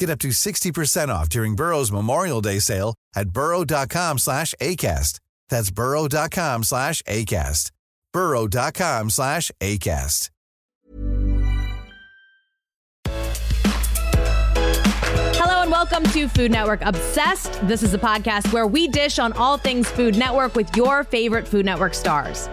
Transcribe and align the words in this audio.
Get 0.00 0.08
up 0.08 0.18
to 0.20 0.28
60% 0.28 1.08
off 1.10 1.28
during 1.28 1.54
Burrow's 1.54 1.92
Memorial 1.92 2.40
Day 2.40 2.58
sale 2.58 2.94
at 3.14 3.28
burrow.com 3.28 4.16
slash 4.16 4.54
ACAST. 4.58 5.20
That's 5.50 5.70
burrow.com 5.70 6.64
slash 6.64 7.02
ACAST. 7.02 7.70
burrow.com 8.10 9.10
slash 9.10 9.50
ACAST. 9.60 10.30
Hello 15.36 15.62
and 15.62 15.70
welcome 15.70 16.04
to 16.04 16.28
Food 16.28 16.50
Network 16.50 16.80
Obsessed. 16.80 17.60
This 17.68 17.82
is 17.82 17.92
a 17.92 17.98
podcast 17.98 18.54
where 18.54 18.66
we 18.66 18.88
dish 18.88 19.18
on 19.18 19.34
all 19.34 19.58
things 19.58 19.90
Food 19.90 20.16
Network 20.16 20.54
with 20.54 20.74
your 20.74 21.04
favorite 21.04 21.46
Food 21.46 21.66
Network 21.66 21.92
stars. 21.92 22.48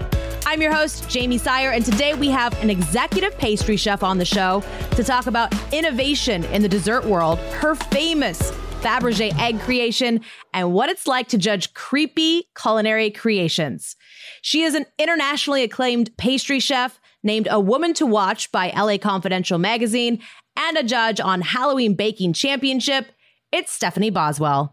I'm 0.50 0.62
your 0.62 0.72
host, 0.72 1.04
Jaymee 1.10 1.42
Sire, 1.42 1.72
and 1.72 1.84
today 1.84 2.14
we 2.14 2.30
have 2.30 2.58
an 2.64 2.70
executive 2.70 3.38
pastry 3.38 3.76
chef 3.76 4.02
on 4.02 4.18
the 4.18 4.24
show 4.24 4.64
to 4.92 5.04
talk 5.04 5.28
about 5.28 5.54
innovation 5.74 6.46
in 6.46 6.62
the 6.62 6.70
dessert 6.70 7.04
world, 7.04 7.38
her 7.60 7.76
famous 7.76 8.52
Fabergé 8.80 9.38
egg 9.38 9.60
creation, 9.60 10.22
and 10.54 10.72
what 10.72 10.88
it's 10.88 11.06
like 11.06 11.28
to 11.28 11.38
judge 11.38 11.74
creepy 11.74 12.48
culinary 12.58 13.12
creations. 13.12 13.98
She 14.42 14.62
is 14.62 14.74
an 14.74 14.86
internationally 14.98 15.64
acclaimed 15.64 16.16
pastry 16.16 16.62
chef, 16.62 16.98
named 17.24 17.50
a 17.52 17.60
woman 17.60 17.94
to 17.96 18.06
watch 18.06 18.50
by 18.50 18.70
LA 18.70 18.98
Confidential 18.98 19.58
magazine, 19.58 20.22
and 20.56 20.78
a 20.78 20.84
judge 20.84 21.20
on 21.20 21.42
Halloween 21.42 21.94
Baking 21.94 22.32
Championship. 22.32 23.08
It's 23.52 23.74
Stephanie 23.74 24.12
Boswell. 24.12 24.72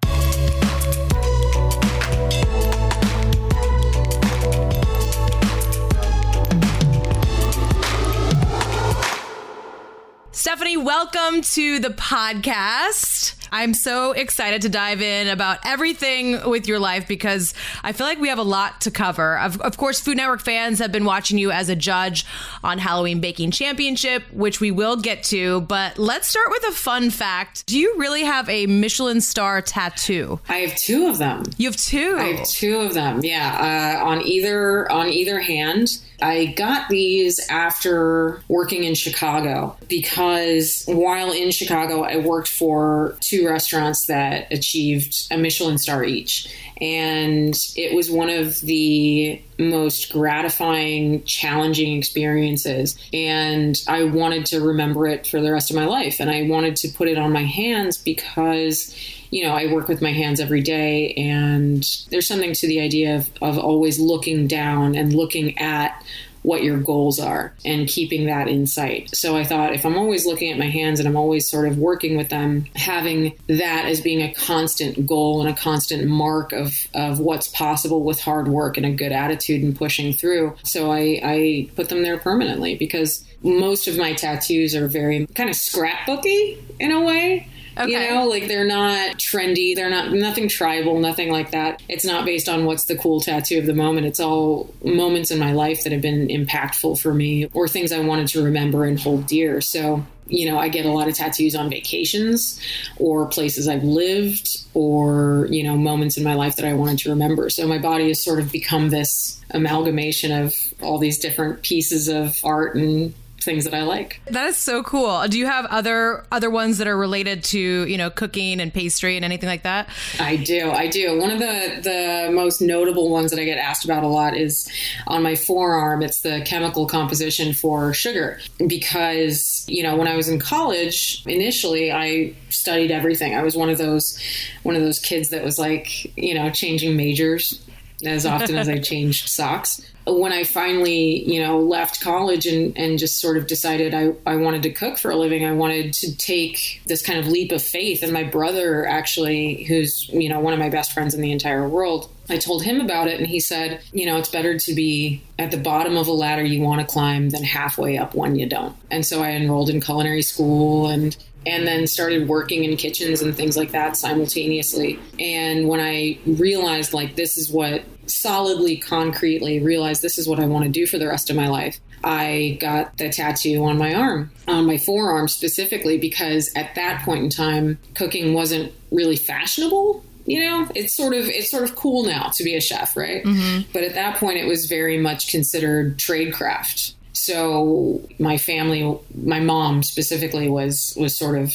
Stephanie, 10.44 10.76
welcome 10.76 11.40
to 11.40 11.78
the 11.78 11.88
podcast. 11.88 13.34
I'm 13.50 13.72
so 13.72 14.12
excited 14.12 14.60
to 14.60 14.68
dive 14.68 15.00
in 15.00 15.28
about 15.28 15.60
everything 15.64 16.50
with 16.50 16.68
your 16.68 16.78
life 16.78 17.08
because 17.08 17.54
I 17.82 17.92
feel 17.92 18.06
like 18.06 18.18
we 18.20 18.28
have 18.28 18.36
a 18.36 18.42
lot 18.42 18.82
to 18.82 18.90
cover. 18.90 19.38
Of, 19.38 19.58
of, 19.62 19.78
course, 19.78 20.00
Food 20.00 20.18
Network 20.18 20.42
fans 20.42 20.80
have 20.80 20.92
been 20.92 21.06
watching 21.06 21.38
you 21.38 21.50
as 21.50 21.70
a 21.70 21.74
judge 21.74 22.26
on 22.62 22.76
Halloween 22.76 23.20
Baking 23.20 23.52
Championship, 23.52 24.22
which 24.32 24.60
we 24.60 24.70
will 24.70 24.96
get 24.96 25.22
to. 25.24 25.62
But 25.62 25.98
let's 25.98 26.28
start 26.28 26.48
with 26.50 26.64
a 26.64 26.72
fun 26.72 27.08
fact. 27.08 27.64
Do 27.64 27.78
you 27.78 27.94
really 27.96 28.24
have 28.24 28.46
a 28.50 28.66
Michelin 28.66 29.22
star 29.22 29.62
tattoo? 29.62 30.40
I 30.50 30.58
have 30.58 30.76
two 30.76 31.06
of 31.06 31.16
them. 31.16 31.44
You 31.56 31.68
have 31.68 31.76
two. 31.78 32.16
I 32.18 32.34
have 32.34 32.46
two 32.46 32.80
of 32.80 32.92
them. 32.92 33.20
Yeah, 33.24 33.98
uh, 34.02 34.04
on 34.04 34.20
either 34.20 34.92
on 34.92 35.08
either 35.08 35.40
hand. 35.40 35.88
I 36.22 36.46
got 36.46 36.88
these 36.88 37.40
after 37.48 38.42
working 38.48 38.84
in 38.84 38.94
Chicago 38.94 39.76
because 39.88 40.84
while 40.86 41.32
in 41.32 41.50
Chicago, 41.50 42.02
I 42.02 42.16
worked 42.18 42.48
for 42.48 43.16
two 43.20 43.46
restaurants 43.46 44.06
that 44.06 44.52
achieved 44.52 45.26
a 45.30 45.36
Michelin 45.36 45.78
star 45.78 46.04
each. 46.04 46.48
And 46.80 47.54
it 47.76 47.94
was 47.94 48.10
one 48.10 48.30
of 48.30 48.60
the 48.60 49.40
most 49.58 50.12
gratifying, 50.12 51.22
challenging 51.24 51.96
experiences. 51.96 52.98
And 53.12 53.80
I 53.86 54.04
wanted 54.04 54.46
to 54.46 54.60
remember 54.60 55.06
it 55.06 55.26
for 55.26 55.40
the 55.40 55.52
rest 55.52 55.70
of 55.70 55.76
my 55.76 55.86
life. 55.86 56.20
And 56.20 56.30
I 56.30 56.42
wanted 56.48 56.76
to 56.76 56.88
put 56.88 57.08
it 57.08 57.18
on 57.18 57.32
my 57.32 57.44
hands 57.44 57.96
because 57.96 58.94
you 59.30 59.42
know, 59.42 59.52
I 59.52 59.66
work 59.66 59.88
with 59.88 60.00
my 60.00 60.12
hands 60.12 60.38
every 60.38 60.60
day, 60.60 61.12
and 61.14 61.84
there's 62.10 62.28
something 62.28 62.52
to 62.52 62.68
the 62.68 62.80
idea 62.80 63.16
of, 63.16 63.28
of 63.42 63.58
always 63.58 63.98
looking 63.98 64.46
down 64.46 64.94
and 64.94 65.12
looking 65.12 65.58
at 65.58 66.04
what 66.44 66.62
your 66.62 66.78
goals 66.78 67.18
are 67.18 67.54
and 67.64 67.88
keeping 67.88 68.26
that 68.26 68.48
in 68.48 68.66
sight. 68.66 69.14
So 69.16 69.34
I 69.34 69.44
thought 69.44 69.74
if 69.74 69.86
I'm 69.86 69.96
always 69.96 70.26
looking 70.26 70.52
at 70.52 70.58
my 70.58 70.68
hands 70.68 71.00
and 71.00 71.08
I'm 71.08 71.16
always 71.16 71.48
sort 71.48 71.66
of 71.66 71.78
working 71.78 72.18
with 72.18 72.28
them, 72.28 72.66
having 72.76 73.34
that 73.46 73.86
as 73.86 74.02
being 74.02 74.20
a 74.20 74.32
constant 74.34 75.06
goal 75.06 75.40
and 75.40 75.48
a 75.48 75.58
constant 75.58 76.06
mark 76.06 76.52
of, 76.52 76.86
of 76.92 77.18
what's 77.18 77.48
possible 77.48 78.04
with 78.04 78.20
hard 78.20 78.46
work 78.48 78.76
and 78.76 78.84
a 78.84 78.92
good 78.92 79.10
attitude 79.10 79.62
and 79.62 79.74
pushing 79.74 80.12
through. 80.12 80.54
So 80.64 80.92
I, 80.92 81.18
I 81.24 81.70
put 81.76 81.88
them 81.88 82.02
there 82.02 82.18
permanently 82.18 82.74
because 82.74 83.24
most 83.42 83.88
of 83.88 83.96
my 83.96 84.12
tattoos 84.12 84.74
are 84.74 84.86
very 84.86 85.26
kind 85.28 85.48
of 85.48 85.56
scrapbooky 85.56 86.58
in 86.78 86.92
a 86.92 87.00
way. 87.00 87.48
Okay. 87.76 87.90
You 87.90 88.14
know, 88.14 88.26
like 88.26 88.46
they're 88.46 88.66
not 88.66 89.16
trendy. 89.16 89.74
They're 89.74 89.90
not 89.90 90.12
nothing 90.12 90.48
tribal, 90.48 91.00
nothing 91.00 91.30
like 91.30 91.50
that. 91.50 91.82
It's 91.88 92.04
not 92.04 92.24
based 92.24 92.48
on 92.48 92.64
what's 92.66 92.84
the 92.84 92.96
cool 92.96 93.20
tattoo 93.20 93.58
of 93.58 93.66
the 93.66 93.74
moment. 93.74 94.06
It's 94.06 94.20
all 94.20 94.72
moments 94.84 95.30
in 95.30 95.38
my 95.38 95.52
life 95.52 95.82
that 95.84 95.92
have 95.92 96.02
been 96.02 96.28
impactful 96.28 97.00
for 97.00 97.12
me 97.12 97.46
or 97.52 97.66
things 97.66 97.92
I 97.92 98.00
wanted 98.00 98.28
to 98.28 98.44
remember 98.44 98.84
and 98.84 98.98
hold 98.98 99.26
dear. 99.26 99.60
So, 99.60 100.06
you 100.26 100.48
know, 100.48 100.58
I 100.58 100.68
get 100.68 100.86
a 100.86 100.90
lot 100.90 101.08
of 101.08 101.14
tattoos 101.14 101.54
on 101.54 101.68
vacations 101.68 102.60
or 102.98 103.26
places 103.26 103.68
I've 103.68 103.84
lived 103.84 104.64
or, 104.72 105.48
you 105.50 105.64
know, 105.64 105.76
moments 105.76 106.16
in 106.16 106.22
my 106.24 106.34
life 106.34 106.56
that 106.56 106.64
I 106.64 106.74
wanted 106.74 106.98
to 107.00 107.10
remember. 107.10 107.50
So 107.50 107.66
my 107.66 107.78
body 107.78 108.08
has 108.08 108.22
sort 108.22 108.38
of 108.38 108.52
become 108.52 108.90
this 108.90 109.40
amalgamation 109.50 110.30
of 110.30 110.54
all 110.80 110.98
these 110.98 111.18
different 111.18 111.62
pieces 111.62 112.08
of 112.08 112.38
art 112.44 112.76
and 112.76 113.14
things 113.44 113.64
that 113.64 113.74
I 113.74 113.82
like. 113.82 114.20
That 114.26 114.46
is 114.46 114.56
so 114.56 114.82
cool. 114.82 115.26
Do 115.28 115.38
you 115.38 115.46
have 115.46 115.66
other 115.66 116.24
other 116.32 116.50
ones 116.50 116.78
that 116.78 116.86
are 116.86 116.96
related 116.96 117.44
to 117.44 117.58
you 117.58 117.98
know 117.98 118.10
cooking 118.10 118.60
and 118.60 118.72
pastry 118.72 119.16
and 119.16 119.24
anything 119.24 119.48
like 119.48 119.62
that? 119.62 119.88
I 120.18 120.36
do. 120.36 120.70
I 120.70 120.88
do. 120.88 121.18
One 121.18 121.30
of 121.30 121.38
the 121.38 121.80
the 121.82 122.32
most 122.32 122.60
notable 122.60 123.10
ones 123.10 123.30
that 123.30 123.40
I 123.40 123.44
get 123.44 123.58
asked 123.58 123.84
about 123.84 124.02
a 124.02 124.08
lot 124.08 124.36
is 124.36 124.70
on 125.06 125.22
my 125.22 125.34
forearm. 125.34 126.02
It's 126.02 126.20
the 126.20 126.42
chemical 126.46 126.86
composition 126.86 127.52
for 127.52 127.92
sugar 127.92 128.40
because 128.66 129.64
you 129.68 129.82
know 129.82 129.96
when 129.96 130.08
I 130.08 130.16
was 130.16 130.28
in 130.28 130.38
college 130.38 131.22
initially 131.26 131.92
I 131.92 132.34
studied 132.50 132.90
everything. 132.90 133.34
I 133.34 133.42
was 133.42 133.56
one 133.56 133.70
of 133.70 133.78
those 133.78 134.18
one 134.62 134.76
of 134.76 134.82
those 134.82 134.98
kids 134.98 135.30
that 135.30 135.44
was 135.44 135.58
like 135.58 136.16
you 136.16 136.34
know 136.34 136.50
changing 136.50 136.96
majors 136.96 137.63
as 138.06 138.26
often 138.26 138.56
as 138.56 138.68
I 138.68 138.78
changed 138.80 139.28
socks 139.28 139.80
when 140.06 140.32
I 140.32 140.44
finally, 140.44 141.24
you 141.24 141.40
know, 141.40 141.60
left 141.60 142.02
college 142.02 142.46
and, 142.46 142.76
and 142.76 142.98
just 142.98 143.20
sort 143.20 143.38
of 143.38 143.46
decided 143.46 143.94
I, 143.94 144.12
I 144.26 144.36
wanted 144.36 144.62
to 144.64 144.70
cook 144.70 144.98
for 144.98 145.10
a 145.10 145.16
living, 145.16 145.44
I 145.44 145.52
wanted 145.52 145.94
to 145.94 146.16
take 146.16 146.82
this 146.86 147.00
kind 147.00 147.18
of 147.18 147.26
leap 147.26 147.52
of 147.52 147.62
faith. 147.62 148.02
And 148.02 148.12
my 148.12 148.22
brother, 148.22 148.86
actually, 148.86 149.64
who's, 149.64 150.08
you 150.10 150.28
know, 150.28 150.40
one 150.40 150.52
of 150.52 150.58
my 150.58 150.68
best 150.68 150.92
friends 150.92 151.14
in 151.14 151.22
the 151.22 151.32
entire 151.32 151.66
world, 151.66 152.10
I 152.28 152.36
told 152.36 152.62
him 152.62 152.80
about 152.80 153.08
it 153.08 153.18
and 153.18 153.26
he 153.26 153.40
said, 153.40 153.82
you 153.92 154.04
know, 154.04 154.18
it's 154.18 154.30
better 154.30 154.58
to 154.58 154.74
be 154.74 155.22
at 155.38 155.50
the 155.50 155.56
bottom 155.56 155.96
of 155.96 156.06
a 156.06 156.12
ladder 156.12 156.44
you 156.44 156.60
want 156.62 156.80
to 156.80 156.86
climb 156.86 157.30
than 157.30 157.42
halfway 157.42 157.96
up 157.96 158.14
one 158.14 158.36
you 158.36 158.46
don't. 158.46 158.76
And 158.90 159.06
so 159.06 159.22
I 159.22 159.30
enrolled 159.30 159.70
in 159.70 159.80
culinary 159.80 160.22
school 160.22 160.88
and 160.88 161.16
and 161.46 161.66
then 161.66 161.86
started 161.86 162.28
working 162.28 162.64
in 162.64 162.76
kitchens 162.76 163.22
and 163.22 163.34
things 163.36 163.56
like 163.56 163.72
that 163.72 163.96
simultaneously. 163.96 164.98
And 165.18 165.68
when 165.68 165.80
I 165.80 166.18
realized, 166.26 166.92
like, 166.92 167.16
this 167.16 167.36
is 167.36 167.50
what 167.50 167.84
solidly, 168.06 168.76
concretely 168.76 169.60
realized 169.60 170.02
this 170.02 170.18
is 170.18 170.28
what 170.28 170.40
I 170.40 170.46
want 170.46 170.64
to 170.64 170.70
do 170.70 170.86
for 170.86 170.98
the 170.98 171.08
rest 171.08 171.30
of 171.30 171.36
my 171.36 171.48
life, 171.48 171.80
I 172.02 172.58
got 172.60 172.98
the 172.98 173.08
tattoo 173.08 173.64
on 173.64 173.78
my 173.78 173.94
arm, 173.94 174.30
on 174.46 174.66
my 174.66 174.76
forearm 174.76 175.28
specifically, 175.28 175.98
because 175.98 176.50
at 176.54 176.74
that 176.74 177.02
point 177.02 177.24
in 177.24 177.30
time, 177.30 177.78
cooking 177.94 178.34
wasn't 178.34 178.72
really 178.90 179.16
fashionable. 179.16 180.04
You 180.26 180.40
know, 180.40 180.68
it's 180.74 180.94
sort 180.94 181.14
of 181.14 181.28
it's 181.28 181.50
sort 181.50 181.64
of 181.64 181.74
cool 181.76 182.04
now 182.04 182.28
to 182.34 182.44
be 182.44 182.54
a 182.54 182.60
chef, 182.60 182.96
right? 182.96 183.24
Mm-hmm. 183.24 183.70
But 183.72 183.84
at 183.84 183.94
that 183.94 184.16
point, 184.16 184.38
it 184.38 184.46
was 184.46 184.66
very 184.66 184.98
much 184.98 185.30
considered 185.30 185.98
tradecraft. 185.98 186.94
So 187.14 188.06
my 188.18 188.36
family, 188.36 188.98
my 189.14 189.40
mom 189.40 189.82
specifically, 189.82 190.48
was 190.48 190.94
was 191.00 191.16
sort 191.16 191.38
of 191.38 191.54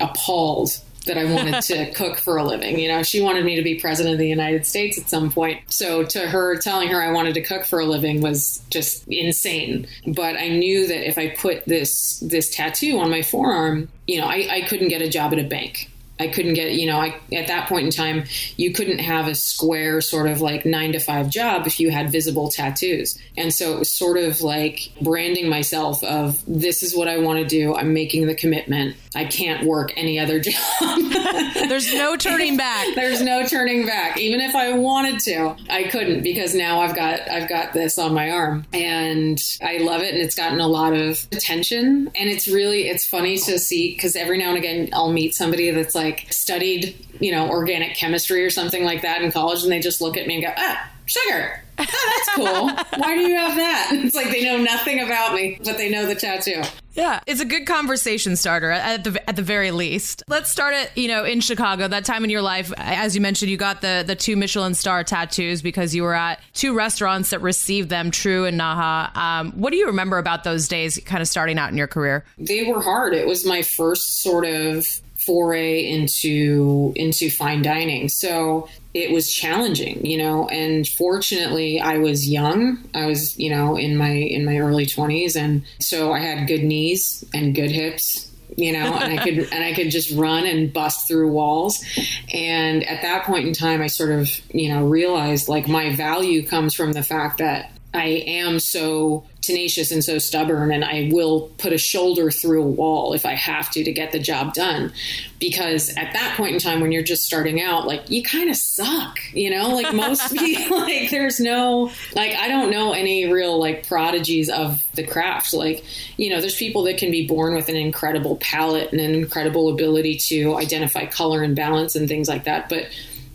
appalled 0.00 0.80
that 1.06 1.18
I 1.18 1.24
wanted 1.24 1.62
to 1.62 1.90
cook 1.94 2.18
for 2.18 2.36
a 2.36 2.44
living. 2.44 2.78
You 2.78 2.88
know, 2.88 3.02
she 3.02 3.20
wanted 3.20 3.44
me 3.44 3.56
to 3.56 3.62
be 3.62 3.78
president 3.78 4.14
of 4.14 4.18
the 4.18 4.28
United 4.28 4.66
States 4.66 4.98
at 4.98 5.08
some 5.08 5.30
point. 5.30 5.60
So 5.72 6.04
to 6.04 6.20
her, 6.20 6.56
telling 6.56 6.88
her 6.88 7.02
I 7.02 7.12
wanted 7.12 7.34
to 7.34 7.42
cook 7.42 7.64
for 7.64 7.78
a 7.80 7.84
living 7.84 8.20
was 8.20 8.62
just 8.70 9.06
insane. 9.08 9.86
But 10.06 10.36
I 10.36 10.48
knew 10.48 10.86
that 10.86 11.06
if 11.06 11.18
I 11.18 11.28
put 11.28 11.64
this 11.66 12.18
this 12.20 12.54
tattoo 12.54 12.98
on 12.98 13.10
my 13.10 13.22
forearm, 13.22 13.88
you 14.06 14.20
know, 14.20 14.26
I, 14.26 14.48
I 14.50 14.60
couldn't 14.62 14.88
get 14.88 15.02
a 15.02 15.08
job 15.08 15.32
at 15.32 15.38
a 15.38 15.44
bank. 15.44 15.90
I 16.18 16.28
couldn't 16.28 16.54
get, 16.54 16.74
you 16.74 16.86
know, 16.86 16.98
I, 16.98 17.16
at 17.32 17.48
that 17.48 17.68
point 17.68 17.86
in 17.86 17.90
time, 17.90 18.24
you 18.56 18.72
couldn't 18.72 19.00
have 19.00 19.26
a 19.26 19.34
square 19.34 20.00
sort 20.00 20.28
of 20.28 20.40
like 20.40 20.64
nine 20.64 20.92
to 20.92 21.00
five 21.00 21.28
job 21.28 21.66
if 21.66 21.80
you 21.80 21.90
had 21.90 22.10
visible 22.10 22.50
tattoos. 22.50 23.18
And 23.36 23.52
so 23.52 23.74
it 23.74 23.78
was 23.80 23.92
sort 23.92 24.16
of 24.16 24.40
like 24.40 24.92
branding 25.00 25.48
myself 25.48 26.02
of 26.04 26.40
this 26.46 26.82
is 26.82 26.94
what 26.94 27.08
I 27.08 27.18
want 27.18 27.40
to 27.40 27.44
do. 27.44 27.74
I'm 27.74 27.92
making 27.92 28.26
the 28.26 28.34
commitment. 28.34 28.96
I 29.16 29.24
can't 29.24 29.64
work 29.64 29.92
any 29.96 30.18
other 30.18 30.40
job. 30.44 30.54
There's 31.68 31.92
no 31.92 32.16
turning 32.16 32.56
back. 32.56 32.86
There's 32.94 33.20
no 33.20 33.46
turning 33.46 33.86
back. 33.86 34.18
Even 34.18 34.40
if 34.40 34.54
I 34.54 34.72
wanted 34.72 35.20
to, 35.20 35.56
I 35.68 35.84
couldn't 35.84 36.22
because 36.22 36.54
now 36.54 36.80
I've 36.80 36.94
got 36.94 37.28
I've 37.28 37.48
got 37.48 37.72
this 37.72 37.98
on 37.98 38.14
my 38.14 38.30
arm 38.30 38.66
and 38.72 39.40
I 39.62 39.78
love 39.78 40.02
it 40.02 40.14
and 40.14 40.22
it's 40.22 40.34
gotten 40.34 40.60
a 40.60 40.68
lot 40.68 40.92
of 40.92 41.26
attention 41.32 42.10
and 42.14 42.30
it's 42.30 42.46
really 42.48 42.88
it's 42.88 43.06
funny 43.06 43.36
to 43.38 43.58
see 43.58 43.94
cuz 43.94 44.16
every 44.16 44.38
now 44.38 44.50
and 44.50 44.58
again 44.58 44.88
I'll 44.92 45.12
meet 45.12 45.34
somebody 45.34 45.70
that's 45.70 45.94
like 45.94 46.03
studied, 46.30 46.96
you 47.20 47.32
know, 47.32 47.48
organic 47.48 47.96
chemistry 47.96 48.44
or 48.44 48.50
something 48.50 48.84
like 48.84 49.02
that 49.02 49.22
in 49.22 49.32
college 49.32 49.62
and 49.62 49.72
they 49.72 49.80
just 49.80 50.00
look 50.00 50.16
at 50.16 50.26
me 50.26 50.34
and 50.34 50.44
go, 50.44 50.52
"Ah, 50.56 50.90
sugar." 51.06 51.64
Oh, 51.78 51.84
that's 51.84 52.34
cool. 52.36 53.00
Why 53.02 53.14
do 53.14 53.20
you 53.22 53.36
have 53.36 53.56
that? 53.56 53.90
It's 54.04 54.14
like 54.14 54.30
they 54.30 54.44
know 54.44 54.58
nothing 54.58 55.00
about 55.00 55.34
me, 55.34 55.58
but 55.64 55.76
they 55.76 55.90
know 55.90 56.06
the 56.06 56.14
tattoo. 56.14 56.62
Yeah, 56.92 57.20
it's 57.26 57.40
a 57.40 57.44
good 57.44 57.66
conversation 57.66 58.36
starter 58.36 58.70
at 58.70 59.02
the 59.02 59.28
at 59.28 59.34
the 59.34 59.42
very 59.42 59.72
least. 59.72 60.22
Let's 60.28 60.50
start 60.50 60.74
it, 60.74 60.92
you 60.94 61.08
know, 61.08 61.24
in 61.24 61.40
Chicago. 61.40 61.88
That 61.88 62.04
time 62.04 62.22
in 62.22 62.30
your 62.30 62.42
life, 62.42 62.72
as 62.76 63.16
you 63.16 63.20
mentioned, 63.20 63.50
you 63.50 63.56
got 63.56 63.80
the 63.80 64.04
the 64.06 64.14
two 64.14 64.36
Michelin 64.36 64.74
star 64.74 65.02
tattoos 65.02 65.60
because 65.62 65.94
you 65.94 66.04
were 66.04 66.14
at 66.14 66.40
two 66.52 66.74
restaurants 66.74 67.30
that 67.30 67.40
received 67.40 67.88
them, 67.88 68.12
True 68.12 68.44
and 68.44 68.60
Naha. 68.60 69.16
Um, 69.16 69.52
what 69.52 69.70
do 69.70 69.76
you 69.76 69.86
remember 69.86 70.18
about 70.18 70.44
those 70.44 70.68
days, 70.68 71.00
kind 71.04 71.20
of 71.20 71.26
starting 71.26 71.58
out 71.58 71.70
in 71.70 71.76
your 71.76 71.88
career? 71.88 72.24
They 72.38 72.62
were 72.62 72.80
hard. 72.80 73.14
It 73.14 73.26
was 73.26 73.44
my 73.44 73.62
first 73.62 74.22
sort 74.22 74.44
of 74.44 75.00
foray 75.24 75.88
into 75.88 76.92
into 76.96 77.30
fine 77.30 77.62
dining. 77.62 78.08
So 78.08 78.68
it 78.92 79.10
was 79.10 79.32
challenging, 79.32 80.04
you 80.06 80.18
know, 80.18 80.48
and 80.48 80.86
fortunately 80.86 81.80
I 81.80 81.98
was 81.98 82.28
young. 82.28 82.78
I 82.94 83.06
was, 83.06 83.36
you 83.38 83.50
know, 83.50 83.76
in 83.76 83.96
my 83.96 84.10
in 84.10 84.44
my 84.44 84.58
early 84.58 84.86
20s 84.86 85.36
and 85.36 85.64
so 85.80 86.12
I 86.12 86.20
had 86.20 86.46
good 86.46 86.62
knees 86.62 87.24
and 87.34 87.54
good 87.54 87.70
hips 87.70 88.30
you 88.56 88.72
know 88.72 88.94
and 88.94 89.18
i 89.18 89.22
could 89.22 89.38
and 89.52 89.64
i 89.64 89.72
could 89.72 89.90
just 89.90 90.10
run 90.12 90.46
and 90.46 90.72
bust 90.72 91.08
through 91.08 91.30
walls 91.30 91.84
and 92.32 92.84
at 92.84 93.02
that 93.02 93.24
point 93.24 93.46
in 93.46 93.52
time 93.52 93.82
i 93.82 93.86
sort 93.86 94.12
of 94.12 94.30
you 94.54 94.68
know 94.68 94.86
realized 94.86 95.48
like 95.48 95.66
my 95.66 95.94
value 95.96 96.46
comes 96.46 96.74
from 96.74 96.92
the 96.92 97.02
fact 97.02 97.38
that 97.38 97.72
i 97.94 98.04
am 98.04 98.60
so 98.60 99.24
tenacious 99.46 99.90
and 99.90 100.02
so 100.02 100.18
stubborn 100.18 100.72
and 100.72 100.84
I 100.84 101.10
will 101.12 101.52
put 101.58 101.72
a 101.72 101.78
shoulder 101.78 102.30
through 102.30 102.62
a 102.62 102.66
wall 102.66 103.12
if 103.14 103.26
I 103.26 103.34
have 103.34 103.70
to 103.72 103.84
to 103.84 103.92
get 103.92 104.12
the 104.12 104.18
job 104.18 104.54
done. 104.54 104.92
Because 105.38 105.90
at 105.90 106.12
that 106.12 106.36
point 106.36 106.54
in 106.54 106.58
time 106.58 106.80
when 106.80 106.92
you're 106.92 107.02
just 107.02 107.24
starting 107.24 107.60
out 107.60 107.86
like 107.86 108.08
you 108.10 108.22
kind 108.22 108.50
of 108.50 108.56
suck 108.56 109.18
you 109.32 109.50
know? 109.50 109.74
Like 109.74 109.92
most 109.92 110.34
people 110.38 110.80
like 110.80 111.10
there's 111.10 111.40
no 111.40 111.90
like 112.14 112.32
I 112.32 112.48
don't 112.48 112.70
know 112.70 112.92
any 112.92 113.30
real 113.30 113.58
like 113.58 113.86
prodigies 113.86 114.48
of 114.48 114.84
the 114.94 115.06
craft. 115.06 115.52
Like 115.52 115.84
you 116.16 116.30
know 116.30 116.40
there's 116.40 116.56
people 116.56 116.84
that 116.84 116.98
can 116.98 117.10
be 117.10 117.26
born 117.26 117.54
with 117.54 117.68
an 117.68 117.76
incredible 117.76 118.36
palate 118.36 118.92
and 118.92 119.00
an 119.00 119.14
incredible 119.14 119.68
ability 119.68 120.16
to 120.16 120.56
identify 120.56 121.06
color 121.06 121.42
and 121.42 121.54
balance 121.54 121.96
and 121.96 122.08
things 122.08 122.28
like 122.28 122.44
that 122.44 122.68
but 122.68 122.86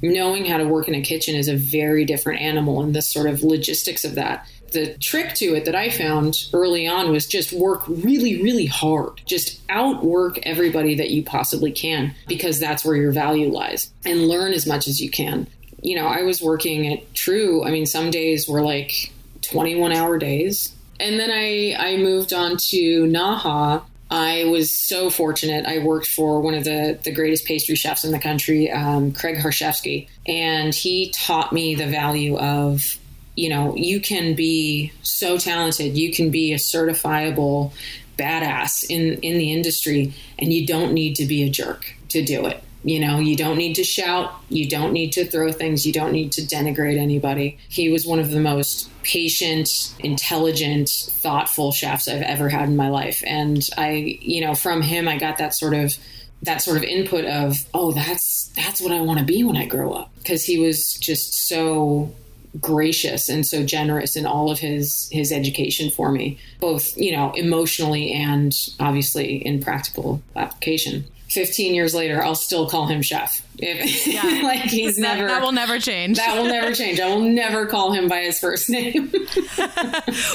knowing 0.01 0.45
how 0.45 0.57
to 0.57 0.65
work 0.65 0.87
in 0.87 0.95
a 0.95 1.01
kitchen 1.01 1.35
is 1.35 1.47
a 1.47 1.55
very 1.55 2.05
different 2.05 2.41
animal 2.41 2.81
and 2.81 2.95
the 2.95 3.01
sort 3.01 3.27
of 3.27 3.43
logistics 3.43 4.05
of 4.05 4.15
that 4.15 4.47
the 4.71 4.95
trick 4.97 5.33
to 5.35 5.55
it 5.55 5.65
that 5.65 5.75
I 5.75 5.89
found 5.89 6.47
early 6.53 6.87
on 6.87 7.11
was 7.11 7.25
just 7.25 7.53
work 7.53 7.83
really, 7.87 8.41
really 8.41 8.65
hard. 8.65 9.21
Just 9.25 9.61
outwork 9.69 10.39
everybody 10.43 10.95
that 10.95 11.09
you 11.09 11.23
possibly 11.23 11.71
can 11.71 12.15
because 12.27 12.59
that's 12.59 12.85
where 12.85 12.95
your 12.95 13.11
value 13.11 13.49
lies 13.49 13.91
and 14.05 14.27
learn 14.27 14.53
as 14.53 14.65
much 14.65 14.87
as 14.87 14.99
you 14.99 15.09
can. 15.09 15.47
You 15.81 15.95
know, 15.95 16.07
I 16.07 16.23
was 16.23 16.41
working 16.41 16.91
at 16.91 17.13
True. 17.13 17.63
I 17.63 17.71
mean, 17.71 17.85
some 17.85 18.11
days 18.11 18.47
were 18.47 18.61
like 18.61 19.13
21 19.41 19.91
hour 19.91 20.17
days. 20.17 20.75
And 20.99 21.19
then 21.19 21.31
I, 21.31 21.75
I 21.77 21.97
moved 21.97 22.33
on 22.33 22.57
to 22.57 23.03
Naha. 23.05 23.83
I 24.11 24.45
was 24.45 24.75
so 24.75 25.09
fortunate. 25.09 25.65
I 25.65 25.79
worked 25.79 26.07
for 26.07 26.41
one 26.41 26.55
of 26.55 26.63
the, 26.63 26.99
the 27.03 27.11
greatest 27.11 27.45
pastry 27.45 27.75
chefs 27.75 28.03
in 28.03 28.11
the 28.11 28.19
country, 28.19 28.71
um, 28.71 29.11
Craig 29.11 29.37
Harzewski, 29.37 30.07
and 30.25 30.73
he 30.73 31.11
taught 31.11 31.53
me 31.53 31.75
the 31.75 31.85
value 31.85 32.37
of 32.37 32.97
you 33.39 33.47
know, 33.47 33.73
you 33.77 34.01
can 34.01 34.35
be 34.35 34.91
so 35.01 35.37
talented, 35.37 35.97
you 35.97 36.11
can 36.11 36.29
be 36.29 36.51
a 36.51 36.57
certifiable 36.57 37.71
badass 38.17 38.85
in 38.89 39.13
in 39.21 39.37
the 39.37 39.53
industry 39.53 40.13
and 40.37 40.51
you 40.51 40.67
don't 40.67 40.91
need 40.91 41.15
to 41.15 41.25
be 41.25 41.43
a 41.43 41.49
jerk 41.49 41.95
to 42.09 42.21
do 42.21 42.45
it. 42.47 42.61
You 42.83 42.99
know, 42.99 43.19
you 43.19 43.37
don't 43.37 43.57
need 43.57 43.75
to 43.75 43.83
shout, 43.85 44.33
you 44.49 44.67
don't 44.67 44.91
need 44.91 45.13
to 45.13 45.23
throw 45.23 45.53
things, 45.53 45.85
you 45.85 45.93
don't 45.93 46.11
need 46.11 46.33
to 46.33 46.41
denigrate 46.41 46.97
anybody. 46.97 47.57
He 47.69 47.89
was 47.89 48.05
one 48.05 48.19
of 48.19 48.29
the 48.31 48.41
most 48.41 48.89
patient, 49.03 49.93
intelligent, 49.99 50.89
thoughtful 50.89 51.71
chefs 51.71 52.09
I've 52.09 52.21
ever 52.21 52.49
had 52.49 52.67
in 52.67 52.75
my 52.75 52.89
life. 52.89 53.23
And 53.25 53.65
I, 53.77 54.17
you 54.21 54.41
know, 54.41 54.53
from 54.53 54.81
him 54.81 55.07
I 55.07 55.17
got 55.17 55.37
that 55.37 55.53
sort 55.53 55.73
of 55.73 55.97
that 56.41 56.61
sort 56.61 56.75
of 56.75 56.83
input 56.83 57.23
of, 57.23 57.65
oh, 57.73 57.93
that's 57.93 58.51
that's 58.57 58.81
what 58.81 58.91
I 58.91 58.99
want 58.99 59.19
to 59.19 59.25
be 59.25 59.45
when 59.45 59.55
I 59.55 59.65
grow 59.65 59.93
up 59.93 60.11
because 60.17 60.43
he 60.43 60.59
was 60.59 60.95
just 60.95 61.47
so 61.47 62.13
gracious 62.59 63.29
and 63.29 63.45
so 63.45 63.63
generous 63.63 64.15
in 64.15 64.25
all 64.25 64.49
of 64.49 64.59
his 64.59 65.07
his 65.11 65.31
education 65.31 65.91
for 65.91 66.11
me 66.11 66.37
both 66.59 66.97
you 66.97 67.11
know 67.11 67.31
emotionally 67.33 68.11
and 68.11 68.53
obviously 68.79 69.35
in 69.45 69.61
practical 69.61 70.21
application 70.35 71.05
15 71.29 71.75
years 71.75 71.93
later 71.93 72.23
i'll 72.23 72.35
still 72.35 72.69
call 72.69 72.87
him 72.87 73.01
chef. 73.01 73.45
If, 73.61 74.07
yeah. 74.07 74.41
like 74.43 74.61
he's 74.61 74.95
that, 74.95 75.17
never 75.17 75.27
that 75.27 75.41
will 75.41 75.51
never 75.51 75.79
change. 75.79 76.17
That 76.17 76.37
will 76.37 76.45
never 76.45 76.73
change. 76.73 76.99
I 76.99 77.13
will 77.13 77.21
never 77.21 77.65
call 77.65 77.91
him 77.91 78.07
by 78.07 78.21
his 78.21 78.39
first 78.39 78.69
name. 78.69 79.11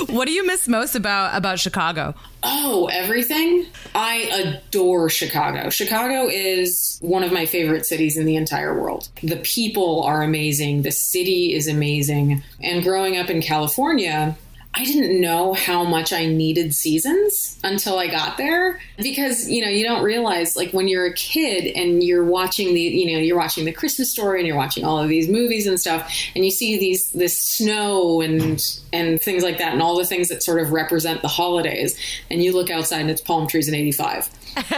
What 0.08 0.26
do 0.26 0.32
you 0.32 0.46
miss 0.46 0.68
most 0.68 0.94
about 0.94 1.36
about 1.36 1.58
chicago? 1.58 2.14
Oh 2.42 2.88
everything? 2.92 3.66
I 3.94 4.16
adore 4.62 5.08
chicago. 5.08 5.70
Chicago 5.70 6.28
is 6.28 6.98
one 7.00 7.24
of 7.24 7.32
my 7.32 7.46
favorite 7.46 7.86
cities 7.86 8.16
in 8.16 8.26
the 8.26 8.36
entire 8.36 8.78
world. 8.80 9.08
The 9.22 9.36
people 9.36 10.02
are 10.02 10.22
amazing. 10.22 10.82
The 10.82 10.92
city 10.92 11.54
is 11.54 11.66
amazing. 11.66 12.42
And 12.60 12.82
growing 12.82 13.16
up 13.16 13.30
in 13.30 13.40
california 13.42 14.36
I 14.76 14.84
didn't 14.84 15.20
know 15.20 15.52
how 15.52 15.84
much 15.84 16.12
I 16.12 16.26
needed 16.26 16.74
seasons 16.74 17.60
until 17.62 17.96
I 17.96 18.08
got 18.08 18.36
there 18.36 18.80
because 18.98 19.48
you 19.48 19.62
know 19.62 19.68
you 19.68 19.84
don't 19.84 20.02
realize 20.02 20.56
like 20.56 20.72
when 20.72 20.88
you're 20.88 21.06
a 21.06 21.14
kid 21.14 21.72
and 21.76 22.02
you're 22.02 22.24
watching 22.24 22.74
the 22.74 22.80
you 22.80 23.12
know 23.12 23.20
you're 23.20 23.36
watching 23.36 23.66
the 23.66 23.72
Christmas 23.72 24.10
story 24.10 24.40
and 24.40 24.48
you're 24.48 24.56
watching 24.56 24.84
all 24.84 24.98
of 24.98 25.08
these 25.08 25.28
movies 25.28 25.68
and 25.68 25.78
stuff 25.78 26.12
and 26.34 26.44
you 26.44 26.50
see 26.50 26.76
these 26.76 27.12
this 27.12 27.40
snow 27.40 28.20
and 28.20 28.80
and 28.92 29.22
things 29.22 29.44
like 29.44 29.58
that 29.58 29.72
and 29.72 29.80
all 29.80 29.96
the 29.96 30.04
things 30.04 30.28
that 30.28 30.42
sort 30.42 30.60
of 30.60 30.72
represent 30.72 31.22
the 31.22 31.28
holidays 31.28 31.96
and 32.28 32.42
you 32.42 32.52
look 32.52 32.68
outside 32.68 33.00
and 33.00 33.10
it's 33.10 33.20
palm 33.20 33.46
trees 33.46 33.68
in 33.68 33.74
85 33.74 34.28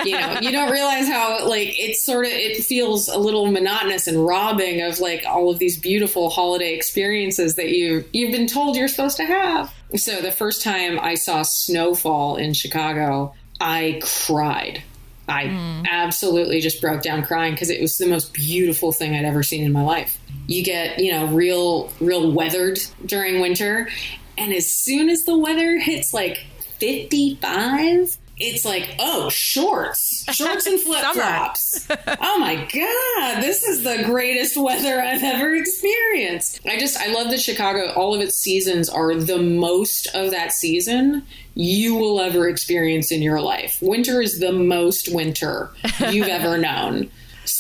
you 0.05 0.13
know 0.13 0.39
you 0.41 0.53
don't 0.53 0.71
realize 0.71 1.09
how 1.09 1.47
like 1.49 1.69
it's 1.79 2.03
sort 2.03 2.27
of 2.27 2.33
it 2.33 2.63
feels 2.65 3.09
a 3.09 3.19
little 3.19 3.51
monotonous 3.51 4.07
and 4.07 4.25
robbing 4.27 4.83
of 4.83 5.01
like 5.01 5.25
all 5.27 5.51
of 5.51 5.59
these 5.59 5.79
beautiful 5.79 6.29
holiday 6.31 6.75
experiences 6.75 7.57
that 7.57 7.71
you 7.71 8.05
you've 8.13 8.33
been 8.33 8.47
told 8.47 8.77
you're 8.77 8.89
supposed 8.89 9.17
to 9.17 9.25
have 9.25 9.73
so 9.95 10.21
the 10.21 10.33
first 10.33 10.63
time 10.63 10.99
I 10.99 11.15
saw 11.15 11.43
snowfall 11.43 12.37
in 12.37 12.53
Chicago, 12.55 13.35
I 13.61 14.01
cried. 14.03 14.83
I 15.29 15.47
mm. 15.47 15.87
absolutely 15.89 16.61
just 16.61 16.81
broke 16.81 17.03
down 17.03 17.25
crying 17.25 17.53
because 17.53 17.71
it 17.71 17.81
was 17.81 17.99
the 17.99 18.07
most 18.07 18.33
beautiful 18.33 18.93
thing 18.93 19.15
I'd 19.15 19.25
ever 19.25 19.43
seen 19.43 19.65
in 19.65 19.73
my 19.73 19.83
life. 19.83 20.19
You 20.47 20.63
get, 20.63 21.01
you 21.01 21.13
know, 21.13 21.27
real, 21.27 21.93
real 22.01 22.31
weathered 22.31 22.79
during 23.05 23.41
winter. 23.41 23.89
And 24.39 24.53
as 24.53 24.71
soon 24.71 25.09
as 25.09 25.25
the 25.25 25.37
weather 25.37 25.79
hits 25.79 26.15
like 26.15 26.39
55, 26.79 28.17
it's 28.39 28.65
like, 28.65 28.95
oh, 28.99 29.31
shorts, 29.31 30.25
shorts 30.35 30.67
and 30.67 30.81
flip 30.83 31.03
flops. 31.13 31.87
oh 32.21 32.39
my 32.39 32.57
God, 32.57 33.43
this 33.43 33.63
is 33.63 33.83
the 33.83 34.03
greatest 34.05 34.57
weather 34.57 35.01
I've 35.01 35.23
ever 35.23 35.55
experienced. 35.55 36.61
I 36.67 36.79
just, 36.79 36.99
I 36.99 37.13
love 37.13 37.31
that 37.31 37.41
Chicago, 37.41 37.93
all 37.95 38.15
of 38.15 38.21
its 38.21 38.37
seasons 38.37 38.89
are 38.89 39.15
the 39.15 39.39
most 39.39 40.09
of 40.15 40.31
that 40.33 40.53
season 40.53 41.27
you 41.55 41.95
will 41.95 42.21
ever 42.21 42.49
experience 42.49 43.11
in 43.11 43.23
your 43.23 43.41
life. 43.41 43.79
Winter 43.81 44.21
is 44.21 44.39
the 44.39 44.53
most 44.53 45.13
winter 45.13 45.71
you've 46.11 46.29
ever 46.29 46.59
known 46.59 47.11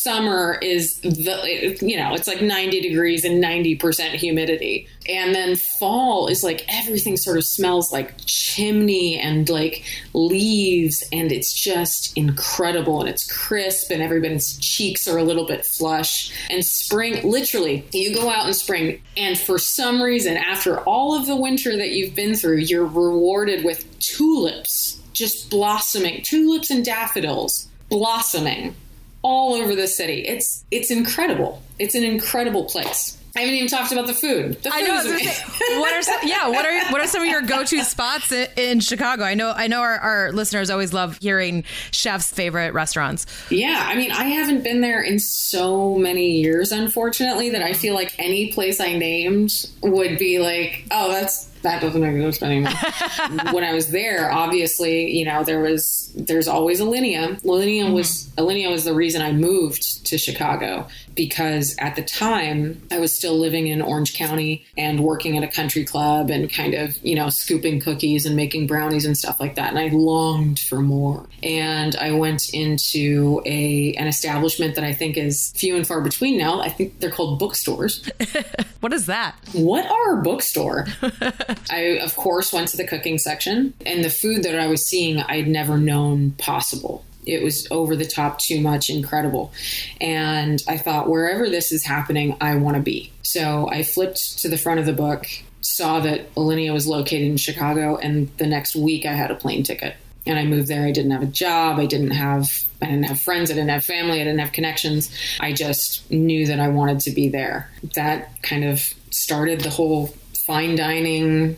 summer 0.06 0.56
is 0.62 1.00
the 1.00 1.76
you 1.82 1.96
know 1.96 2.14
it's 2.14 2.28
like 2.28 2.40
90 2.40 2.80
degrees 2.80 3.24
and 3.24 3.42
90% 3.42 4.10
humidity. 4.10 4.86
And 5.08 5.34
then 5.34 5.56
fall 5.56 6.28
is 6.28 6.44
like 6.44 6.64
everything 6.68 7.16
sort 7.16 7.38
of 7.38 7.44
smells 7.44 7.92
like 7.92 8.14
chimney 8.24 9.18
and 9.18 9.48
like 9.48 9.84
leaves 10.12 11.02
and 11.12 11.32
it's 11.32 11.52
just 11.52 12.16
incredible 12.16 13.00
and 13.00 13.08
it's 13.08 13.24
crisp 13.30 13.90
and 13.90 14.00
everybody's 14.00 14.56
cheeks 14.58 15.08
are 15.08 15.18
a 15.18 15.24
little 15.24 15.44
bit 15.44 15.66
flush. 15.66 16.32
And 16.50 16.64
spring 16.64 17.28
literally 17.28 17.84
you 17.92 18.14
go 18.14 18.30
out 18.30 18.46
in 18.46 18.54
spring 18.54 19.00
and 19.16 19.36
for 19.36 19.58
some 19.58 20.00
reason 20.00 20.36
after 20.36 20.78
all 20.80 21.18
of 21.18 21.26
the 21.26 21.36
winter 21.36 21.76
that 21.76 21.90
you've 21.90 22.14
been 22.14 22.34
through 22.34 22.58
you're 22.58 22.86
rewarded 22.86 23.64
with 23.64 23.98
tulips 23.98 25.00
just 25.12 25.50
blossoming 25.50 26.22
tulips 26.22 26.70
and 26.70 26.84
daffodils 26.84 27.68
blossoming 27.88 28.74
all 29.22 29.54
over 29.54 29.74
the 29.74 29.88
city. 29.88 30.26
It's 30.26 30.64
it's 30.70 30.90
incredible. 30.90 31.62
It's 31.78 31.94
an 31.94 32.04
incredible 32.04 32.64
place. 32.64 33.16
I 33.36 33.40
haven't 33.40 33.56
even 33.56 33.68
talked 33.68 33.92
about 33.92 34.06
the 34.06 34.14
food. 34.14 34.62
The 34.62 34.70
I 34.72 34.80
know. 34.80 35.02
Say, 35.02 35.78
what 35.78 35.92
are 35.92 36.00
some, 36.00 36.20
yeah? 36.24 36.48
What 36.48 36.64
are 36.64 36.90
what 36.90 37.02
are 37.02 37.06
some 37.06 37.20
of 37.20 37.28
your 37.28 37.42
go 37.42 37.64
to 37.64 37.84
spots 37.84 38.32
in, 38.32 38.48
in, 38.56 38.80
Chicago? 38.80 39.24
I 39.24 39.34
know. 39.34 39.52
I 39.54 39.66
know 39.66 39.82
our, 39.82 39.98
our, 39.98 40.32
listeners 40.32 40.70
always 40.70 40.94
love 40.94 41.18
hearing 41.18 41.64
chefs' 41.90 42.32
favorite 42.32 42.72
restaurants. 42.72 43.26
Yeah, 43.50 43.84
I 43.86 43.94
mean, 43.94 44.10
I 44.10 44.24
haven't 44.24 44.64
been 44.64 44.80
there 44.80 45.02
in 45.02 45.18
so 45.18 45.96
many 45.96 46.40
years, 46.40 46.72
unfortunately, 46.72 47.50
that 47.50 47.62
I 47.62 47.74
feel 47.74 47.94
like 47.94 48.14
any 48.18 48.52
place 48.52 48.80
I 48.80 48.96
named 48.96 49.50
would 49.82 50.18
be 50.18 50.38
like, 50.38 50.86
oh, 50.90 51.12
that's 51.12 51.50
that 51.62 51.80
doesn't 51.80 52.04
exist 52.04 52.42
anymore. 52.42 52.72
when 53.52 53.64
I 53.64 53.72
was 53.72 53.90
there, 53.90 54.30
obviously, 54.30 55.10
you 55.10 55.24
know, 55.24 55.44
there 55.44 55.60
was 55.60 56.12
there's 56.14 56.48
always 56.48 56.80
Alinea. 56.80 57.40
Alinea 57.42 57.84
mm-hmm. 57.84 57.92
was 57.92 58.28
Alinea 58.36 58.70
was 58.70 58.84
the 58.84 58.94
reason 58.94 59.22
I 59.22 59.32
moved 59.32 60.06
to 60.06 60.18
Chicago 60.18 60.86
because 61.16 61.74
at 61.78 61.96
the 61.96 62.02
time 62.02 62.80
I 62.90 62.98
was 62.98 63.12
still 63.12 63.36
living 63.36 63.66
in 63.66 63.82
Orange 63.82 64.14
County 64.14 64.64
and 64.76 65.00
working 65.00 65.36
at 65.36 65.42
a 65.42 65.48
country 65.48 65.84
club 65.84 66.30
and 66.30 66.52
kind 66.52 66.74
of, 66.74 66.96
you 67.04 67.14
know, 67.14 67.30
scooping 67.30 67.80
cookies 67.80 68.26
and 68.26 68.36
making 68.36 68.66
brownies 68.66 69.06
and 69.06 69.16
stuff 69.16 69.40
like 69.40 69.56
that. 69.56 69.70
And 69.70 69.78
I 69.78 69.88
longed 69.88 70.60
for 70.60 70.80
more. 70.80 71.26
And 71.42 71.96
I 71.96 72.12
went 72.12 72.52
into 72.54 73.42
a 73.44 73.94
an 73.94 74.06
establishment 74.06 74.74
that 74.74 74.84
I 74.84 74.92
think 74.92 75.16
is 75.16 75.52
few 75.56 75.76
and 75.76 75.86
far 75.86 76.00
between 76.00 76.38
now. 76.38 76.60
I 76.60 76.68
think 76.68 77.00
they're 77.00 77.10
called 77.10 77.38
bookstores. 77.38 78.08
what 78.80 78.92
is 78.92 79.06
that? 79.06 79.34
What 79.52 79.90
are 79.90 80.18
a 80.18 80.22
bookstore? 80.22 80.86
I 81.70 81.98
of 82.02 82.16
course 82.16 82.52
went 82.52 82.68
to 82.68 82.76
the 82.76 82.86
cooking 82.86 83.18
section 83.18 83.74
and 83.84 84.04
the 84.04 84.10
food 84.10 84.42
that 84.44 84.58
I 84.58 84.66
was 84.66 84.84
seeing 84.84 85.20
I'd 85.20 85.48
never 85.48 85.78
known 85.78 86.32
possible. 86.32 87.04
It 87.24 87.42
was 87.42 87.66
over 87.70 87.96
the 87.96 88.06
top 88.06 88.38
too 88.38 88.60
much 88.60 88.88
incredible. 88.88 89.52
And 90.00 90.62
i 90.68 90.78
thought 90.78 91.08
wherever 91.08 91.48
this 91.48 91.72
is 91.72 91.84
happening 91.84 92.36
i 92.40 92.54
want 92.56 92.76
to 92.76 92.82
be. 92.82 93.12
So 93.22 93.68
i 93.70 93.82
flipped 93.82 94.38
to 94.40 94.48
the 94.48 94.58
front 94.58 94.80
of 94.80 94.86
the 94.86 94.92
book 94.92 95.26
saw 95.60 96.00
that 96.00 96.32
alinea 96.36 96.72
was 96.72 96.86
located 96.86 97.22
in 97.22 97.36
chicago 97.36 97.96
and 97.96 98.28
the 98.36 98.46
next 98.46 98.76
week 98.76 99.04
i 99.04 99.12
had 99.12 99.30
a 99.30 99.34
plane 99.34 99.62
ticket. 99.62 99.96
And 100.24 100.38
i 100.38 100.44
moved 100.44 100.68
there. 100.68 100.86
I 100.86 100.92
didn't 100.92 101.12
have 101.12 101.22
a 101.22 101.26
job. 101.26 101.78
I 101.78 101.86
didn't 101.86 102.12
have 102.12 102.66
i 102.82 102.86
didn't 102.86 103.04
have 103.04 103.20
friends. 103.20 103.50
I 103.50 103.54
didn't 103.54 103.70
have 103.70 103.84
family. 103.84 104.20
I 104.20 104.24
didn't 104.24 104.40
have 104.40 104.52
connections. 104.52 105.10
I 105.40 105.52
just 105.52 106.10
knew 106.10 106.46
that 106.46 106.60
i 106.60 106.68
wanted 106.68 107.00
to 107.00 107.10
be 107.10 107.28
there. 107.28 107.70
That 107.94 108.42
kind 108.42 108.64
of 108.64 108.92
started 109.10 109.60
the 109.60 109.70
whole 109.70 110.14
fine 110.46 110.76
dining 110.76 111.56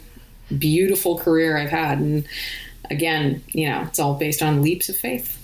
beautiful 0.58 1.18
career 1.18 1.58
i've 1.58 1.70
had 1.70 1.98
and 1.98 2.26
again 2.90 3.42
you 3.48 3.68
know 3.68 3.82
it's 3.82 3.98
all 3.98 4.14
based 4.14 4.42
on 4.42 4.62
leaps 4.62 4.88
of 4.88 4.96
faith 4.96 5.38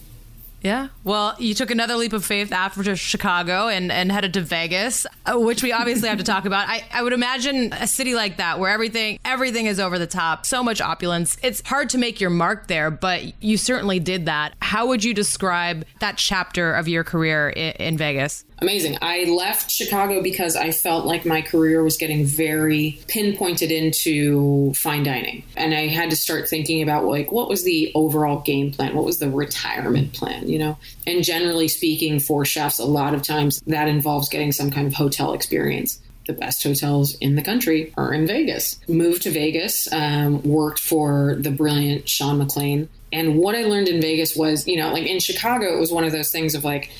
yeah. 0.64 0.88
Well, 1.04 1.36
you 1.38 1.52
took 1.52 1.70
another 1.70 1.94
leap 1.94 2.14
of 2.14 2.24
faith 2.24 2.50
after 2.50 2.96
Chicago 2.96 3.68
and, 3.68 3.92
and 3.92 4.10
headed 4.10 4.32
to 4.32 4.40
Vegas, 4.40 5.06
uh, 5.26 5.38
which 5.38 5.62
we 5.62 5.72
obviously 5.72 6.08
have 6.08 6.16
to 6.16 6.24
talk 6.24 6.46
about. 6.46 6.66
I, 6.66 6.82
I 6.90 7.02
would 7.02 7.12
imagine 7.12 7.70
a 7.74 7.86
city 7.86 8.14
like 8.14 8.38
that 8.38 8.58
where 8.58 8.70
everything 8.70 9.18
everything 9.26 9.66
is 9.66 9.78
over 9.78 9.98
the 9.98 10.06
top, 10.06 10.46
so 10.46 10.62
much 10.62 10.80
opulence. 10.80 11.36
It's 11.42 11.60
hard 11.66 11.90
to 11.90 11.98
make 11.98 12.18
your 12.18 12.30
mark 12.30 12.66
there, 12.68 12.90
but 12.90 13.42
you 13.42 13.58
certainly 13.58 14.00
did 14.00 14.24
that. 14.24 14.54
How 14.62 14.86
would 14.86 15.04
you 15.04 15.12
describe 15.12 15.84
that 16.00 16.16
chapter 16.16 16.72
of 16.72 16.88
your 16.88 17.04
career 17.04 17.50
in, 17.50 17.72
in 17.72 17.98
Vegas? 17.98 18.46
Amazing. 18.58 18.98
I 19.02 19.24
left 19.24 19.70
Chicago 19.70 20.22
because 20.22 20.56
I 20.56 20.70
felt 20.70 21.06
like 21.06 21.24
my 21.24 21.42
career 21.42 21.82
was 21.82 21.96
getting 21.96 22.24
very 22.24 23.00
pinpointed 23.08 23.70
into 23.70 24.72
fine 24.74 25.02
dining. 25.02 25.44
And 25.56 25.74
I 25.74 25.88
had 25.88 26.10
to 26.10 26.16
start 26.16 26.48
thinking 26.48 26.82
about 26.82 27.04
like 27.04 27.32
what 27.32 27.48
was 27.48 27.64
the 27.64 27.92
overall 27.94 28.40
game 28.40 28.72
plan? 28.72 28.94
What 28.94 29.04
was 29.04 29.18
the 29.18 29.30
retirement 29.30 30.12
plan, 30.12 30.48
you 30.48 30.58
know? 30.58 30.78
And 31.06 31.24
generally 31.24 31.68
speaking 31.68 32.20
for 32.20 32.44
chefs 32.44 32.78
a 32.78 32.84
lot 32.84 33.14
of 33.14 33.22
times 33.22 33.60
that 33.66 33.88
involves 33.88 34.28
getting 34.28 34.52
some 34.52 34.70
kind 34.70 34.86
of 34.86 34.94
hotel 34.94 35.32
experience 35.32 36.00
the 36.26 36.32
best 36.32 36.62
hotels 36.62 37.14
in 37.16 37.34
the 37.34 37.42
country 37.42 37.92
are 37.96 38.12
in 38.12 38.26
Vegas. 38.26 38.78
Moved 38.88 39.22
to 39.22 39.30
Vegas, 39.30 39.92
um, 39.92 40.42
worked 40.42 40.78
for 40.78 41.36
the 41.38 41.50
brilliant 41.50 42.08
Sean 42.08 42.38
McLean. 42.38 42.88
And 43.12 43.36
what 43.36 43.54
I 43.54 43.62
learned 43.62 43.88
in 43.88 44.00
Vegas 44.00 44.34
was, 44.34 44.66
you 44.66 44.76
know, 44.76 44.92
like 44.92 45.06
in 45.06 45.20
Chicago, 45.20 45.76
it 45.76 45.78
was 45.78 45.92
one 45.92 46.04
of 46.04 46.12
those 46.12 46.30
things 46.30 46.54
of 46.54 46.64
like, 46.64 46.90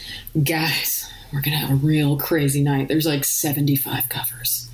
guys, 0.42 1.11
we're 1.34 1.40
going 1.40 1.58
to 1.58 1.58
have 1.58 1.70
a 1.72 1.86
real 1.86 2.16
crazy 2.16 2.62
night. 2.62 2.86
There's 2.86 3.06
like 3.06 3.24
75 3.24 4.08
covers. 4.08 4.70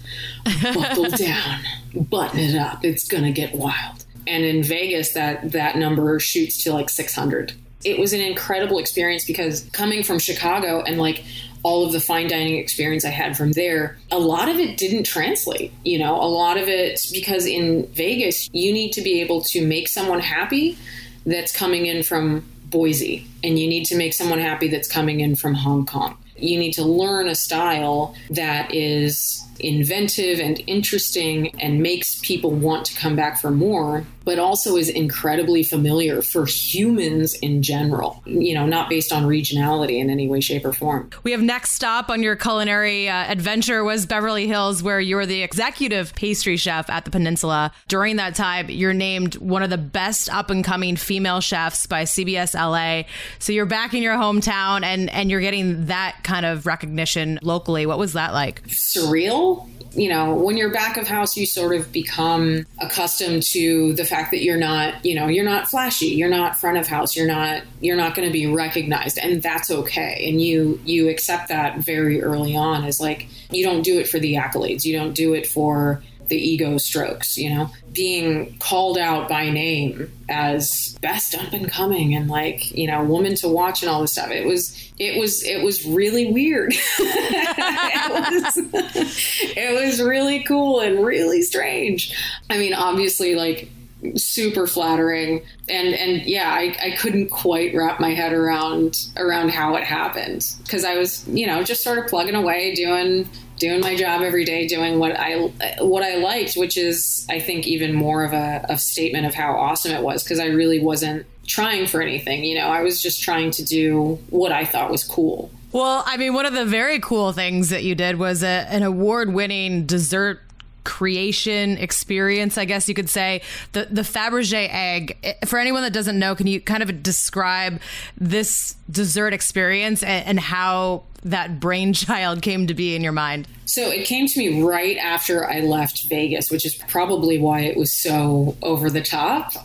Buckle 0.74 1.08
down, 1.16 1.60
button 1.94 2.38
it 2.38 2.54
up. 2.54 2.84
It's 2.84 3.08
going 3.08 3.24
to 3.24 3.32
get 3.32 3.54
wild. 3.54 4.04
And 4.26 4.44
in 4.44 4.62
Vegas, 4.62 5.14
that, 5.14 5.52
that 5.52 5.76
number 5.76 6.20
shoots 6.20 6.62
to 6.64 6.74
like 6.74 6.90
600. 6.90 7.54
It 7.82 7.98
was 7.98 8.12
an 8.12 8.20
incredible 8.20 8.78
experience 8.78 9.24
because 9.24 9.62
coming 9.72 10.02
from 10.02 10.18
Chicago 10.18 10.82
and 10.82 10.98
like 10.98 11.24
all 11.62 11.86
of 11.86 11.92
the 11.92 12.00
fine 12.00 12.28
dining 12.28 12.58
experience 12.58 13.06
I 13.06 13.10
had 13.10 13.38
from 13.38 13.52
there, 13.52 13.96
a 14.10 14.18
lot 14.18 14.50
of 14.50 14.56
it 14.56 14.76
didn't 14.76 15.04
translate. 15.04 15.72
You 15.82 15.98
know, 15.98 16.14
a 16.16 16.28
lot 16.28 16.58
of 16.58 16.68
it 16.68 17.00
because 17.10 17.46
in 17.46 17.86
Vegas, 17.88 18.50
you 18.52 18.72
need 18.72 18.92
to 18.92 19.00
be 19.00 19.22
able 19.22 19.40
to 19.44 19.66
make 19.66 19.88
someone 19.88 20.20
happy 20.20 20.76
that's 21.24 21.56
coming 21.56 21.86
in 21.86 22.02
from 22.02 22.44
Boise, 22.66 23.26
and 23.42 23.58
you 23.58 23.66
need 23.66 23.86
to 23.86 23.96
make 23.96 24.12
someone 24.14 24.38
happy 24.38 24.68
that's 24.68 24.88
coming 24.88 25.20
in 25.20 25.34
from 25.36 25.54
Hong 25.54 25.86
Kong 25.86 26.16
you 26.42 26.58
need 26.58 26.72
to 26.72 26.84
learn 26.84 27.28
a 27.28 27.34
style 27.34 28.14
that 28.30 28.74
is 28.74 29.44
inventive 29.64 30.40
and 30.40 30.62
interesting 30.66 31.58
and 31.60 31.82
makes 31.82 32.18
people 32.20 32.50
want 32.50 32.86
to 32.86 32.94
come 32.96 33.16
back 33.16 33.40
for 33.40 33.50
more, 33.50 34.04
but 34.24 34.38
also 34.38 34.76
is 34.76 34.88
incredibly 34.88 35.62
familiar 35.62 36.22
for 36.22 36.46
humans 36.46 37.34
in 37.34 37.62
general, 37.62 38.22
you 38.26 38.54
know, 38.54 38.66
not 38.66 38.88
based 38.88 39.12
on 39.12 39.24
regionality 39.24 39.98
in 39.98 40.10
any 40.10 40.28
way, 40.28 40.40
shape, 40.40 40.64
or 40.64 40.72
form. 40.72 41.10
We 41.22 41.32
have 41.32 41.42
next 41.42 41.72
stop 41.72 42.10
on 42.10 42.22
your 42.22 42.36
culinary 42.36 43.08
uh, 43.08 43.24
adventure 43.24 43.82
was 43.82 44.06
Beverly 44.06 44.46
Hills, 44.46 44.82
where 44.82 45.00
you 45.00 45.16
were 45.16 45.26
the 45.26 45.42
executive 45.42 46.14
pastry 46.14 46.56
chef 46.56 46.88
at 46.90 47.04
the 47.04 47.10
Peninsula. 47.10 47.72
During 47.88 48.16
that 48.16 48.34
time, 48.34 48.68
you're 48.68 48.94
named 48.94 49.36
one 49.36 49.62
of 49.62 49.70
the 49.70 49.78
best 49.78 50.32
up 50.32 50.50
and 50.50 50.64
coming 50.64 50.96
female 50.96 51.40
chefs 51.40 51.86
by 51.86 52.04
CBS 52.04 52.54
LA. 52.54 53.08
So 53.38 53.52
you're 53.52 53.66
back 53.66 53.94
in 53.94 54.02
your 54.02 54.14
hometown 54.14 54.84
and, 54.84 55.10
and 55.10 55.30
you're 55.30 55.40
getting 55.40 55.86
that 55.86 56.18
kind 56.22 56.46
of 56.46 56.66
recognition 56.66 57.38
locally. 57.42 57.86
What 57.86 57.98
was 57.98 58.12
that 58.12 58.32
like? 58.32 58.62
Surreal 58.68 59.49
you 59.92 60.08
know, 60.08 60.34
when 60.34 60.56
you're 60.56 60.70
back 60.72 60.96
of 60.96 61.08
house, 61.08 61.36
you 61.36 61.46
sort 61.46 61.74
of 61.74 61.90
become 61.90 62.64
accustomed 62.78 63.42
to 63.42 63.92
the 63.94 64.04
fact 64.04 64.30
that 64.30 64.42
you're 64.42 64.56
not, 64.56 65.04
you 65.04 65.14
know, 65.14 65.26
you're 65.26 65.44
not 65.44 65.68
flashy, 65.68 66.06
you're 66.06 66.30
not 66.30 66.56
front 66.56 66.78
of 66.78 66.86
house, 66.86 67.16
you're 67.16 67.26
not, 67.26 67.62
you're 67.80 67.96
not 67.96 68.14
going 68.14 68.26
to 68.26 68.32
be 68.32 68.46
recognized, 68.46 69.18
and 69.18 69.42
that's 69.42 69.70
okay. 69.70 70.26
And 70.28 70.40
you 70.40 70.80
you 70.84 71.08
accept 71.08 71.48
that 71.48 71.78
very 71.78 72.22
early 72.22 72.54
on 72.54 72.84
as 72.84 73.00
like 73.00 73.26
you 73.50 73.64
don't 73.64 73.82
do 73.82 73.98
it 73.98 74.08
for 74.08 74.20
the 74.20 74.34
accolades, 74.34 74.84
you 74.84 74.96
don't 74.96 75.12
do 75.12 75.34
it 75.34 75.46
for 75.46 76.02
the 76.30 76.36
ego 76.36 76.78
strokes, 76.78 77.36
you 77.36 77.50
know, 77.50 77.70
being 77.92 78.56
called 78.58 78.96
out 78.96 79.28
by 79.28 79.50
name 79.50 80.10
as 80.28 80.96
best 81.02 81.34
up 81.34 81.52
and 81.52 81.70
coming 81.70 82.14
and 82.14 82.30
like, 82.30 82.70
you 82.70 82.86
know, 82.86 83.04
woman 83.04 83.34
to 83.34 83.48
watch 83.48 83.82
and 83.82 83.90
all 83.90 84.00
this 84.00 84.12
stuff. 84.12 84.30
It 84.30 84.46
was, 84.46 84.74
it 84.98 85.20
was, 85.20 85.44
it 85.44 85.62
was 85.62 85.84
really 85.84 86.32
weird. 86.32 86.72
it, 86.98 88.32
was, 88.32 88.56
it 89.56 89.84
was 89.84 90.00
really 90.00 90.42
cool 90.44 90.80
and 90.80 91.04
really 91.04 91.42
strange. 91.42 92.16
I 92.48 92.58
mean, 92.58 92.72
obviously, 92.72 93.34
like, 93.34 93.68
super 94.16 94.66
flattering 94.66 95.42
and 95.68 95.88
and 95.88 96.22
yeah 96.22 96.50
I, 96.50 96.74
I 96.82 96.90
couldn't 96.92 97.28
quite 97.28 97.74
wrap 97.74 98.00
my 98.00 98.14
head 98.14 98.32
around 98.32 98.96
around 99.18 99.50
how 99.50 99.76
it 99.76 99.84
happened 99.84 100.50
because 100.62 100.86
i 100.86 100.96
was 100.96 101.28
you 101.28 101.46
know 101.46 101.62
just 101.62 101.84
sort 101.84 101.98
of 101.98 102.06
plugging 102.06 102.34
away 102.34 102.74
doing 102.74 103.28
doing 103.60 103.80
my 103.80 103.94
job 103.94 104.22
every 104.22 104.44
day, 104.44 104.66
doing 104.66 104.98
what 104.98 105.12
I 105.16 105.36
what 105.78 106.02
I 106.02 106.16
liked, 106.16 106.54
which 106.54 106.76
is 106.76 107.24
I 107.30 107.38
think 107.38 107.68
even 107.68 107.94
more 107.94 108.24
of 108.24 108.32
a, 108.32 108.78
statement 108.78 109.26
of 109.26 109.34
how 109.34 109.52
awesome 109.54 109.92
it 109.92 110.02
was 110.02 110.24
because 110.24 110.40
I 110.40 110.46
really 110.46 110.80
wasn't 110.80 111.26
trying 111.46 111.86
for 111.86 112.00
anything. 112.00 112.44
You 112.44 112.58
know, 112.58 112.68
I 112.68 112.82
was 112.82 113.02
just 113.02 113.22
trying 113.22 113.50
to 113.52 113.64
do 113.64 114.18
what 114.30 114.52
I 114.52 114.64
thought 114.64 114.90
was 114.90 115.04
cool. 115.04 115.50
Well, 115.72 116.02
I 116.06 116.16
mean, 116.16 116.32
one 116.34 116.46
of 116.46 116.54
the 116.54 116.64
very 116.64 116.98
cool 116.98 117.32
things 117.32 117.68
that 117.68 117.84
you 117.84 117.94
did 117.94 118.18
was 118.18 118.42
a, 118.42 118.66
an 118.70 118.82
award 118.82 119.32
winning 119.32 119.86
dessert 119.86 120.40
creation 120.84 121.76
experience, 121.78 122.58
I 122.58 122.64
guess 122.64 122.88
you 122.88 122.94
could 122.94 123.08
say. 123.08 123.42
The 123.72 123.86
the 123.90 124.02
Fabergé 124.02 124.68
egg. 124.70 125.36
For 125.46 125.58
anyone 125.58 125.82
that 125.82 125.92
doesn't 125.92 126.18
know, 126.18 126.34
can 126.34 126.46
you 126.46 126.60
kind 126.60 126.82
of 126.82 127.02
describe 127.02 127.80
this 128.18 128.76
dessert 128.90 129.32
experience 129.32 130.02
and, 130.02 130.26
and 130.26 130.40
how 130.40 131.04
that 131.22 131.60
brainchild 131.60 132.42
came 132.42 132.66
to 132.66 132.74
be 132.74 132.94
in 132.94 133.02
your 133.02 133.12
mind? 133.12 133.46
So 133.66 133.88
it 133.90 134.04
came 134.04 134.26
to 134.26 134.38
me 134.38 134.62
right 134.62 134.96
after 134.96 135.48
I 135.48 135.60
left 135.60 136.08
Vegas, 136.08 136.50
which 136.50 136.66
is 136.66 136.74
probably 136.74 137.38
why 137.38 137.60
it 137.60 137.76
was 137.76 137.92
so 137.92 138.56
over 138.62 138.90
the 138.90 139.02
top. 139.02 139.52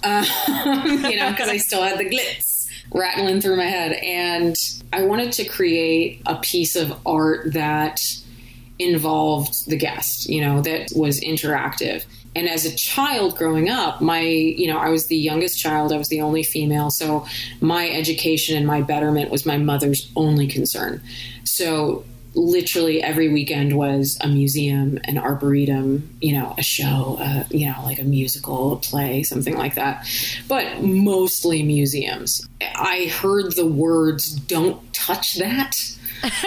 Um, 0.65 1.03
you 1.05 1.15
know, 1.17 1.29
because 1.29 1.49
I 1.49 1.57
still 1.57 1.83
had 1.83 1.99
the 1.99 2.05
glitz 2.05 2.55
rattling 2.91 3.41
through 3.41 3.57
my 3.57 3.65
head. 3.65 3.93
And 3.93 4.55
I 4.93 5.03
wanted 5.03 5.31
to 5.33 5.45
create 5.45 6.21
a 6.25 6.35
piece 6.37 6.75
of 6.75 6.93
art 7.05 7.53
that 7.53 8.01
involved 8.79 9.69
the 9.69 9.77
guest, 9.77 10.29
you 10.29 10.41
know, 10.41 10.61
that 10.61 10.89
was 10.95 11.19
interactive. 11.21 12.05
And 12.35 12.49
as 12.49 12.65
a 12.65 12.75
child 12.75 13.37
growing 13.37 13.69
up, 13.69 14.01
my, 14.01 14.19
you 14.19 14.67
know, 14.67 14.77
I 14.77 14.89
was 14.89 15.07
the 15.07 15.15
youngest 15.15 15.57
child, 15.57 15.93
I 15.93 15.97
was 15.97 16.09
the 16.09 16.21
only 16.21 16.43
female. 16.43 16.91
So 16.91 17.25
my 17.61 17.89
education 17.89 18.57
and 18.57 18.67
my 18.67 18.81
betterment 18.81 19.31
was 19.31 19.45
my 19.45 19.57
mother's 19.57 20.11
only 20.17 20.47
concern. 20.47 21.01
So 21.45 22.03
literally 22.33 23.01
every 23.01 23.29
weekend 23.29 23.77
was 23.77 24.17
a 24.19 24.27
museum, 24.27 24.99
an 25.05 25.17
arboretum, 25.17 26.09
you 26.19 26.33
know, 26.33 26.53
a 26.57 26.63
show, 26.63 27.17
uh, 27.21 27.45
you 27.49 27.65
know, 27.67 27.81
like 27.83 27.99
a 27.99 28.03
musical, 28.03 28.73
a 28.73 28.77
play, 28.77 29.23
something 29.23 29.55
like 29.55 29.75
that. 29.75 30.05
But 30.49 30.83
mostly 30.83 31.63
museums. 31.63 32.45
I 32.61 33.05
heard 33.05 33.55
the 33.55 33.65
words, 33.65 34.31
don't 34.31 34.93
touch 34.93 35.35
that 35.35 35.77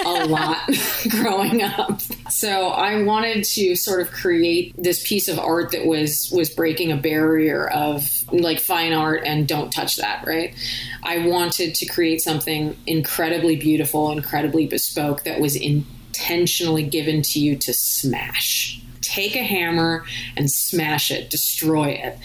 a 0.05 0.27
lot 0.27 0.59
growing 1.09 1.63
up. 1.63 2.01
So 2.31 2.69
I 2.69 3.03
wanted 3.03 3.45
to 3.45 3.77
sort 3.77 4.01
of 4.01 4.11
create 4.11 4.75
this 4.77 5.07
piece 5.07 5.29
of 5.29 5.39
art 5.39 5.73
that 5.73 5.87
was 5.87 6.31
was 6.33 6.51
breaking 6.51 6.93
a 6.93 6.97
barrier 6.97 7.69
of 7.69 8.09
like 8.33 8.61
fine 8.61 8.93
art 8.93 9.23
and 9.25 9.47
don't 9.47 9.71
touch 9.71 9.97
that, 9.97 10.27
right? 10.27 10.55
I 11.03 11.27
wanted 11.27 11.75
to 11.77 11.87
create 11.87 12.21
something 12.21 12.77
incredibly 12.87 13.57
beautiful, 13.57 14.11
incredibly 14.11 14.67
bespoke 14.67 15.25
that 15.25 15.41
was 15.41 15.57
intentionally 15.57 16.83
given 16.83 17.23
to 17.23 17.41
you 17.41 17.57
to 17.57 17.73
smash. 17.73 18.81
Take 19.01 19.37
a 19.37 19.43
hammer 19.43 20.05
and 20.37 20.51
smash 20.51 21.11
it, 21.11 21.31
destroy 21.31 21.91
it. 21.91 22.19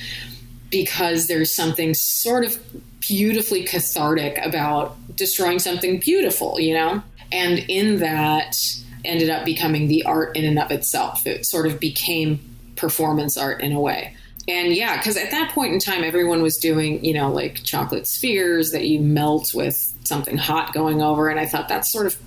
Because 0.69 1.27
there's 1.27 1.53
something 1.53 1.93
sort 1.93 2.43
of 2.43 2.57
beautifully 2.99 3.63
cathartic 3.63 4.39
about 4.43 4.95
destroying 5.15 5.59
something 5.59 5.99
beautiful, 5.99 6.59
you 6.59 6.73
know? 6.73 7.03
And 7.33 7.59
in 7.67 7.99
that 7.99 8.55
ended 9.03 9.29
up 9.29 9.43
becoming 9.43 9.87
the 9.87 10.05
art 10.05 10.37
in 10.37 10.45
and 10.45 10.57
of 10.59 10.71
itself. 10.71 11.27
It 11.27 11.45
sort 11.45 11.67
of 11.67 11.79
became 11.79 12.39
performance 12.75 13.37
art 13.37 13.61
in 13.61 13.73
a 13.73 13.81
way. 13.81 14.15
And 14.47 14.73
yeah, 14.73 14.97
because 14.97 15.17
at 15.17 15.31
that 15.31 15.51
point 15.51 15.73
in 15.73 15.79
time, 15.79 16.03
everyone 16.03 16.41
was 16.41 16.57
doing, 16.57 17.03
you 17.03 17.13
know, 17.13 17.31
like 17.31 17.63
chocolate 17.63 18.07
spheres 18.07 18.71
that 18.71 18.85
you 18.85 18.99
melt 18.99 19.53
with 19.53 19.93
something 20.03 20.37
hot 20.37 20.73
going 20.73 21.01
over. 21.01 21.29
And 21.29 21.39
I 21.39 21.45
thought 21.45 21.69
that's 21.69 21.91
sort 21.91 22.05
of 22.05 22.17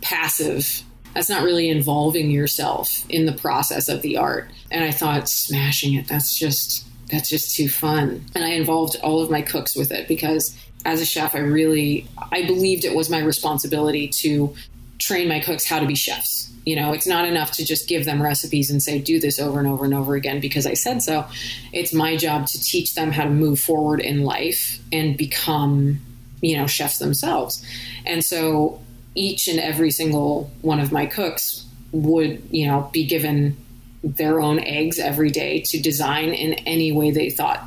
passive. 0.00 0.82
That's 1.14 1.28
not 1.28 1.44
really 1.44 1.68
involving 1.68 2.30
yourself 2.30 3.04
in 3.08 3.26
the 3.26 3.32
process 3.32 3.88
of 3.88 4.02
the 4.02 4.16
art. 4.16 4.50
And 4.70 4.84
I 4.84 4.90
thought 4.90 5.28
smashing 5.28 5.94
it, 5.94 6.08
that's 6.08 6.36
just 6.36 6.84
that's 7.10 7.28
just 7.28 7.54
too 7.54 7.68
fun. 7.68 8.24
And 8.34 8.42
I 8.42 8.50
involved 8.50 8.96
all 9.02 9.22
of 9.22 9.30
my 9.30 9.42
cooks 9.42 9.76
with 9.76 9.92
it 9.92 10.08
because 10.08 10.56
as 10.84 11.00
a 11.00 11.06
chef, 11.06 11.34
I 11.34 11.38
really 11.38 12.06
I 12.30 12.46
believed 12.46 12.84
it 12.84 12.94
was 12.94 13.10
my 13.10 13.20
responsibility 13.20 14.08
to 14.08 14.54
train 14.98 15.28
my 15.28 15.40
cooks 15.40 15.64
how 15.64 15.78
to 15.78 15.86
be 15.86 15.94
chefs. 15.94 16.50
You 16.64 16.76
know, 16.76 16.92
it's 16.92 17.06
not 17.06 17.26
enough 17.26 17.50
to 17.52 17.64
just 17.64 17.88
give 17.88 18.04
them 18.04 18.22
recipes 18.22 18.70
and 18.70 18.80
say 18.80 19.00
do 19.00 19.18
this 19.18 19.40
over 19.40 19.58
and 19.58 19.66
over 19.66 19.84
and 19.84 19.92
over 19.92 20.14
again 20.14 20.40
because 20.40 20.64
I 20.66 20.74
said 20.74 21.02
so. 21.02 21.26
It's 21.72 21.92
my 21.92 22.16
job 22.16 22.46
to 22.46 22.60
teach 22.60 22.94
them 22.94 23.10
how 23.10 23.24
to 23.24 23.30
move 23.30 23.58
forward 23.58 24.00
in 24.00 24.22
life 24.22 24.78
and 24.92 25.16
become, 25.16 26.00
you 26.40 26.56
know, 26.56 26.68
chefs 26.68 26.98
themselves. 26.98 27.64
And 28.06 28.24
so 28.24 28.80
each 29.16 29.48
and 29.48 29.58
every 29.58 29.90
single 29.90 30.50
one 30.62 30.78
of 30.78 30.92
my 30.92 31.06
cooks 31.06 31.66
would, 31.90 32.40
you 32.50 32.66
know, 32.68 32.88
be 32.92 33.06
given 33.06 33.56
their 34.04 34.40
own 34.40 34.60
eggs 34.60 34.98
every 34.98 35.30
day 35.30 35.60
to 35.60 35.80
design 35.80 36.30
in 36.30 36.54
any 36.54 36.92
way 36.92 37.10
they 37.10 37.30
thought 37.30 37.64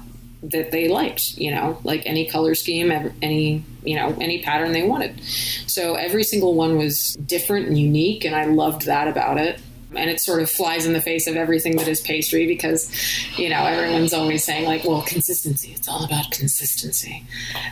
that 0.51 0.71
they 0.71 0.88
liked, 0.88 1.38
you 1.38 1.51
know, 1.51 1.77
like 1.84 2.03
any 2.05 2.27
color 2.27 2.55
scheme, 2.55 2.91
any, 3.21 3.63
you 3.84 3.95
know, 3.95 4.15
any 4.19 4.41
pattern 4.41 4.71
they 4.71 4.88
wanted. 4.88 5.21
So 5.67 5.95
every 5.95 6.23
single 6.23 6.53
one 6.53 6.77
was 6.77 7.15
different 7.25 7.67
and 7.67 7.77
unique, 7.77 8.25
and 8.25 8.36
I 8.36 8.45
loved 8.45 8.86
that 8.86 9.08
about 9.08 9.38
it. 9.38 9.60
And 9.95 10.10
it 10.10 10.19
sort 10.19 10.41
of 10.41 10.49
flies 10.49 10.86
in 10.86 10.91
the 10.91 11.01
face 11.01 11.25
of 11.25 11.38
everything 11.38 11.77
that 11.77 11.88
is 11.88 12.01
pastry 12.01 12.47
because, 12.47 12.91
you 13.38 13.47
know, 13.47 13.63
everyone's 13.63 14.13
always 14.13 14.43
saying, 14.43 14.65
like, 14.65 14.84
well, 14.84 15.01
consistency, 15.03 15.71
it's 15.71 15.88
all 15.88 16.03
about 16.03 16.31
consistency. 16.31 17.23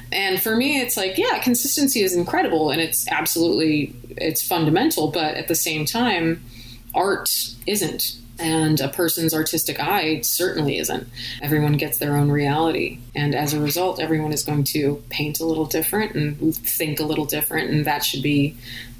And 0.09 0.41
for 0.41 0.55
me, 0.55 0.79
it's 0.79 0.95
like, 0.95 1.17
yeah, 1.17 1.39
consistency 1.39 2.01
is 2.01 2.15
incredible 2.15 2.69
and 2.69 2.79
it's 2.79 3.11
absolutely, 3.11 3.93
it's 4.11 4.41
fundamental, 4.45 5.11
but 5.11 5.35
at 5.35 5.49
the 5.49 5.55
same 5.55 5.85
time, 5.85 6.41
art 6.95 7.29
isn't 7.67 8.17
and 8.43 8.81
a 8.81 8.89
person's 8.89 9.33
artistic 9.33 9.79
eye 9.79 10.19
certainly 10.21 10.77
isn't. 10.77 11.07
Everyone 11.41 11.73
gets 11.73 11.97
their 11.97 12.17
own 12.17 12.29
reality. 12.29 12.99
And 13.15 13.33
as 13.33 13.53
a 13.53 13.59
result, 13.59 13.99
everyone 13.99 14.33
is 14.33 14.43
going 14.43 14.65
to 14.65 15.01
paint 15.09 15.39
a 15.39 15.45
little 15.45 15.65
different 15.65 16.13
and 16.15 16.55
think 16.55 16.99
a 16.99 17.05
little 17.05 17.25
different. 17.25 17.69
And 17.69 17.85
that 17.85 18.03
should 18.03 18.21
be 18.21 18.55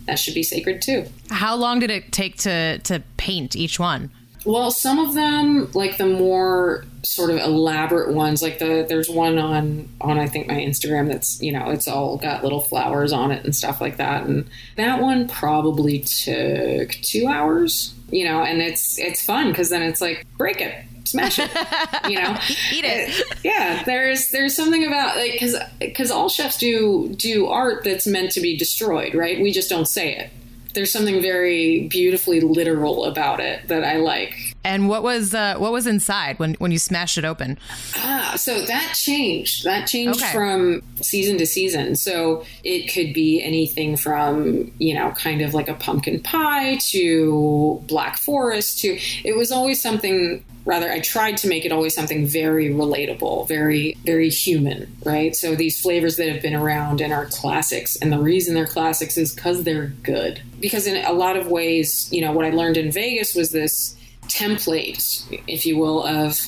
that 0.05 0.19
should 0.19 0.33
be 0.33 0.43
sacred 0.43 0.81
too. 0.81 1.05
How 1.29 1.55
long 1.55 1.79
did 1.79 1.91
it 1.91 2.11
take 2.11 2.37
to 2.39 2.79
to 2.79 3.03
paint 3.17 3.55
each 3.55 3.79
one? 3.79 4.09
Well, 4.45 4.71
some 4.71 4.99
of 4.99 5.13
them, 5.13 5.71
like 5.73 5.97
the 5.97 6.05
more 6.05 6.85
sort 7.03 7.29
of 7.29 7.37
elaborate 7.37 8.13
ones, 8.13 8.41
like 8.41 8.59
the 8.59 8.85
there's 8.87 9.09
one 9.09 9.37
on 9.37 9.89
on 10.01 10.19
I 10.19 10.27
think 10.27 10.47
my 10.47 10.55
Instagram 10.55 11.07
that's 11.07 11.41
you 11.41 11.51
know 11.51 11.69
it's 11.69 11.87
all 11.87 12.17
got 12.17 12.43
little 12.43 12.61
flowers 12.61 13.13
on 13.13 13.31
it 13.31 13.43
and 13.45 13.55
stuff 13.55 13.79
like 13.79 13.97
that, 13.97 14.25
and 14.25 14.49
that 14.75 15.01
one 15.01 15.27
probably 15.27 15.99
took 15.99 16.91
two 16.91 17.27
hours 17.27 17.93
you 18.13 18.25
know, 18.25 18.43
and 18.43 18.61
it's 18.61 18.97
it's 18.99 19.25
fun 19.25 19.49
because 19.49 19.69
then 19.69 19.81
it's 19.81 19.99
like 19.99 20.25
break 20.37 20.61
it, 20.61 20.85
smash 21.03 21.39
it, 21.39 21.49
you 22.09 22.21
know, 22.21 22.37
eat 22.71 22.85
it. 22.85 23.09
Uh, 23.09 23.35
yeah, 23.43 23.83
there's 23.83 24.29
there's 24.29 24.55
something 24.55 24.85
about 24.85 25.17
like 25.17 25.33
because 25.33 25.55
because 25.79 26.11
all 26.11 26.29
chefs 26.29 26.57
do 26.57 27.09
do 27.17 27.47
art 27.47 27.83
that's 27.83 28.05
meant 28.05 28.31
to 28.33 28.41
be 28.41 28.55
destroyed, 28.55 29.15
right? 29.15 29.41
We 29.41 29.51
just 29.51 29.69
don't 29.69 29.87
say 29.87 30.15
it. 30.15 30.29
There's 30.73 30.91
something 30.91 31.21
very 31.21 31.87
beautifully 31.87 32.41
literal 32.41 33.05
about 33.05 33.39
it 33.39 33.67
that 33.67 33.83
I 33.83 33.97
like. 33.97 34.55
And 34.63 34.87
what 34.87 35.03
was 35.03 35.33
uh, 35.33 35.55
what 35.57 35.71
was 35.71 35.87
inside 35.87 36.39
when 36.39 36.55
when 36.55 36.71
you 36.71 36.79
smashed 36.79 37.17
it 37.17 37.25
open? 37.25 37.57
Ah, 37.97 38.33
so 38.37 38.61
that 38.61 38.93
changed. 38.95 39.65
That 39.65 39.87
changed 39.87 40.21
okay. 40.21 40.31
from 40.31 40.81
season 41.01 41.37
to 41.37 41.45
season. 41.45 41.95
So 41.95 42.45
it 42.63 42.91
could 42.93 43.13
be 43.13 43.41
anything 43.41 43.97
from 43.97 44.71
you 44.79 44.93
know 44.93 45.11
kind 45.11 45.41
of 45.41 45.53
like 45.53 45.69
a 45.69 45.73
pumpkin 45.75 46.21
pie 46.21 46.77
to 46.91 47.83
black 47.87 48.17
forest 48.17 48.79
to 48.79 48.99
it 49.23 49.35
was 49.35 49.51
always 49.51 49.81
something 49.81 50.43
rather 50.65 50.91
i 50.91 50.99
tried 50.99 51.37
to 51.37 51.47
make 51.47 51.65
it 51.65 51.71
always 51.71 51.93
something 51.93 52.25
very 52.25 52.69
relatable 52.69 53.47
very 53.47 53.97
very 54.03 54.29
human 54.29 54.89
right? 55.05 55.35
So 55.35 55.55
these 55.55 55.81
flavors 55.81 56.15
that 56.17 56.29
have 56.29 56.41
been 56.41 56.55
around 56.55 57.01
and 57.01 57.11
are 57.11 57.25
classics 57.25 57.97
and 57.97 58.11
the 58.11 58.19
reason 58.19 58.53
they're 58.53 58.65
classics 58.65 59.17
is 59.17 59.33
because 59.33 59.63
they're 59.63 59.87
good. 60.03 60.41
Because 60.61 60.87
in 60.87 61.03
a 61.03 61.11
lot 61.11 61.35
of 61.35 61.47
ways 61.47 62.07
you 62.11 62.21
know 62.21 62.31
what 62.31 62.45
i 62.45 62.49
learned 62.49 62.77
in 62.77 62.91
vegas 62.91 63.35
was 63.35 63.51
this 63.51 63.95
template, 64.27 65.23
if 65.47 65.65
you 65.65 65.77
will, 65.77 66.05
of 66.05 66.39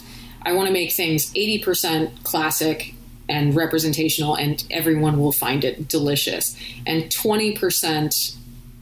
I 0.41 0.53
want 0.53 0.67
to 0.67 0.73
make 0.73 0.91
things 0.91 1.31
80% 1.33 2.23
classic 2.23 2.93
and 3.27 3.55
representational, 3.55 4.35
and 4.35 4.63
everyone 4.69 5.19
will 5.19 5.31
find 5.31 5.63
it 5.63 5.87
delicious. 5.87 6.55
And 6.85 7.03
20% 7.05 8.35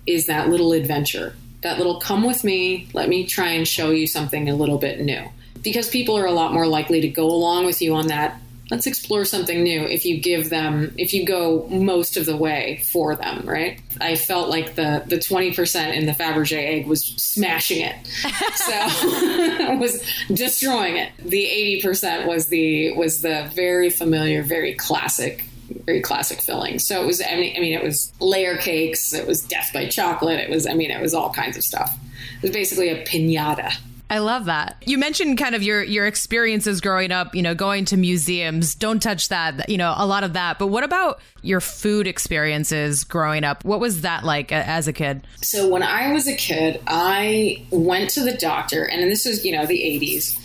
is 0.06 0.28
that 0.28 0.50
little 0.50 0.74
adventure, 0.74 1.34
that 1.64 1.78
little 1.78 2.00
come 2.00 2.24
with 2.24 2.44
me, 2.44 2.88
let 2.94 3.10
me 3.10 3.26
try 3.26 3.50
and 3.50 3.68
show 3.68 3.92
you 3.92 4.08
something 4.08 4.50
a 4.50 4.56
little 4.56 4.78
bit 4.78 5.00
new. 5.00 5.24
Because 5.62 5.90
people 5.90 6.18
are 6.18 6.26
a 6.26 6.32
lot 6.32 6.54
more 6.54 6.68
likely 6.68 7.02
to 7.02 7.08
go 7.08 7.26
along 7.26 7.66
with 7.66 7.82
you 7.82 7.94
on 7.96 8.08
that 8.08 8.40
let's 8.72 8.88
explore 8.88 9.26
something 9.26 9.62
new 9.62 9.82
if 9.82 10.06
you 10.06 10.20
give 10.20 10.50
them 10.50 10.94
if 10.98 11.14
you 11.14 11.26
go 11.26 11.68
most 11.70 12.18
of 12.18 12.26
the 12.26 12.36
way 12.36 12.82
for 12.92 13.16
them 13.16 13.46
right? 13.46 13.80
I 14.02 14.16
felt 14.16 14.50
like 14.50 14.76
the 14.76 15.04
the 15.06 15.18
20% 15.18 15.94
in 15.94 16.06
the 16.06 16.12
fabergé 16.14 16.58
egg 16.58 16.88
was 16.88 17.06
smashing 17.06 17.82
it. 17.82 17.96
So 18.56 19.76
was 19.80 20.04
destroying 20.28 20.98
it. 20.98 21.12
The 21.20 21.80
80% 21.84 22.28
was 22.28 22.48
the 22.48 22.96
was 22.96 23.22
the 23.22 23.50
very 23.54 23.90
familiar 23.90 24.42
very 24.42 24.74
classic 24.74 25.46
very 25.86 26.02
classic 26.02 26.42
filling. 26.42 26.80
So 26.80 27.02
it 27.02 27.06
was, 27.06 27.22
I 27.22 27.36
mean, 27.36 27.56
I 27.56 27.60
mean, 27.60 27.74
it 27.74 27.84
was 27.84 28.12
layer 28.20 28.58
cakes. 28.58 29.14
It 29.14 29.28
was 29.28 29.42
death 29.42 29.72
by 29.74 29.88
chocolate. 29.88 30.40
It 30.40 30.50
was, 30.50 30.68
I 30.68 30.74
mean, 30.74 30.92
it 30.92 31.02
was 31.02 31.14
all 31.14 31.32
kinds 31.32 31.58
of 31.58 31.64
stuff. 31.64 31.98
It 32.38 32.42
was 32.42 32.52
basically 32.52 32.90
a 32.90 33.04
pinata 33.06 33.74
I 34.14 34.20
love 34.20 34.46
that. 34.46 34.76
You 34.86 35.00
mentioned 35.00 35.40
kind 35.40 35.56
of 35.56 35.64
your 35.64 35.82
your 35.82 36.06
experiences 36.06 36.82
growing 36.82 37.12
up, 37.12 37.34
you 37.34 37.42
know, 37.42 37.56
going 37.56 37.86
to 37.86 37.98
museums. 37.98 38.76
Don't 38.76 39.02
touch 39.02 39.30
that, 39.30 39.68
you 39.68 39.78
know, 39.78 39.92
a 39.98 40.06
lot 40.06 40.24
of 40.24 40.34
that. 40.34 40.60
But 40.60 40.68
what 40.68 40.84
about 40.84 41.20
your 41.42 41.60
food 41.60 42.06
experiences 42.06 43.04
growing 43.04 43.44
up? 43.44 43.66
What 43.66 43.80
was 43.80 44.02
that 44.02 44.24
like 44.24 44.52
as 44.52 44.88
a 44.88 44.94
kid? 44.94 45.26
So 45.38 45.68
when 45.68 45.82
I 45.82 46.12
was 46.12 46.28
a 46.28 46.36
kid, 46.36 46.80
I 46.86 47.66
went 47.72 48.12
to 48.12 48.24
the 48.24 48.38
doctor 48.38 48.84
and 48.88 49.10
this 49.10 49.26
was, 49.26 49.44
you 49.44 49.52
know, 49.52 49.66
the 49.66 49.80
80s. 49.80 50.40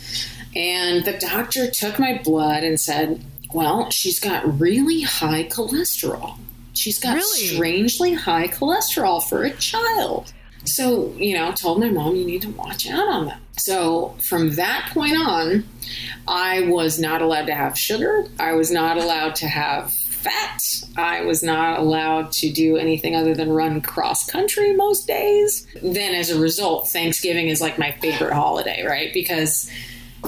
And 0.55 1.05
the 1.05 1.19
doctor 1.19 1.69
took 1.69 1.99
my 1.99 2.19
blood 2.23 2.63
and 2.63 2.79
said, 2.79 3.23
"Well, 3.53 3.89
she's 3.89 4.19
got 4.19 4.59
really 4.59 5.01
high 5.01 5.45
cholesterol." 5.45 6.37
She's 6.73 6.99
got 6.99 7.15
really? 7.15 7.47
strangely 7.47 8.13
high 8.13 8.47
cholesterol 8.47 9.21
for 9.21 9.43
a 9.43 9.51
child. 9.51 10.31
So, 10.65 11.13
you 11.17 11.35
know, 11.35 11.51
told 11.51 11.79
my 11.79 11.89
mom, 11.89 12.15
you 12.15 12.25
need 12.25 12.41
to 12.43 12.49
watch 12.49 12.89
out 12.89 13.07
on 13.07 13.25
that. 13.27 13.39
So, 13.57 14.15
from 14.21 14.55
that 14.55 14.89
point 14.93 15.17
on, 15.17 15.65
I 16.27 16.61
was 16.61 16.99
not 16.99 17.21
allowed 17.21 17.47
to 17.47 17.55
have 17.55 17.77
sugar. 17.77 18.25
I 18.39 18.53
was 18.53 18.71
not 18.71 18.97
allowed 18.97 19.35
to 19.35 19.47
have 19.47 19.93
fat. 19.93 20.61
I 20.97 21.21
was 21.21 21.41
not 21.43 21.79
allowed 21.79 22.31
to 22.33 22.51
do 22.51 22.77
anything 22.77 23.15
other 23.15 23.33
than 23.33 23.49
run 23.49 23.81
cross 23.81 24.29
country 24.29 24.73
most 24.73 25.07
days. 25.07 25.65
Then, 25.81 26.13
as 26.13 26.29
a 26.29 26.39
result, 26.39 26.89
Thanksgiving 26.89 27.47
is 27.47 27.61
like 27.61 27.77
my 27.77 27.91
favorite 27.93 28.33
holiday, 28.33 28.85
right? 28.85 29.13
Because, 29.13 29.69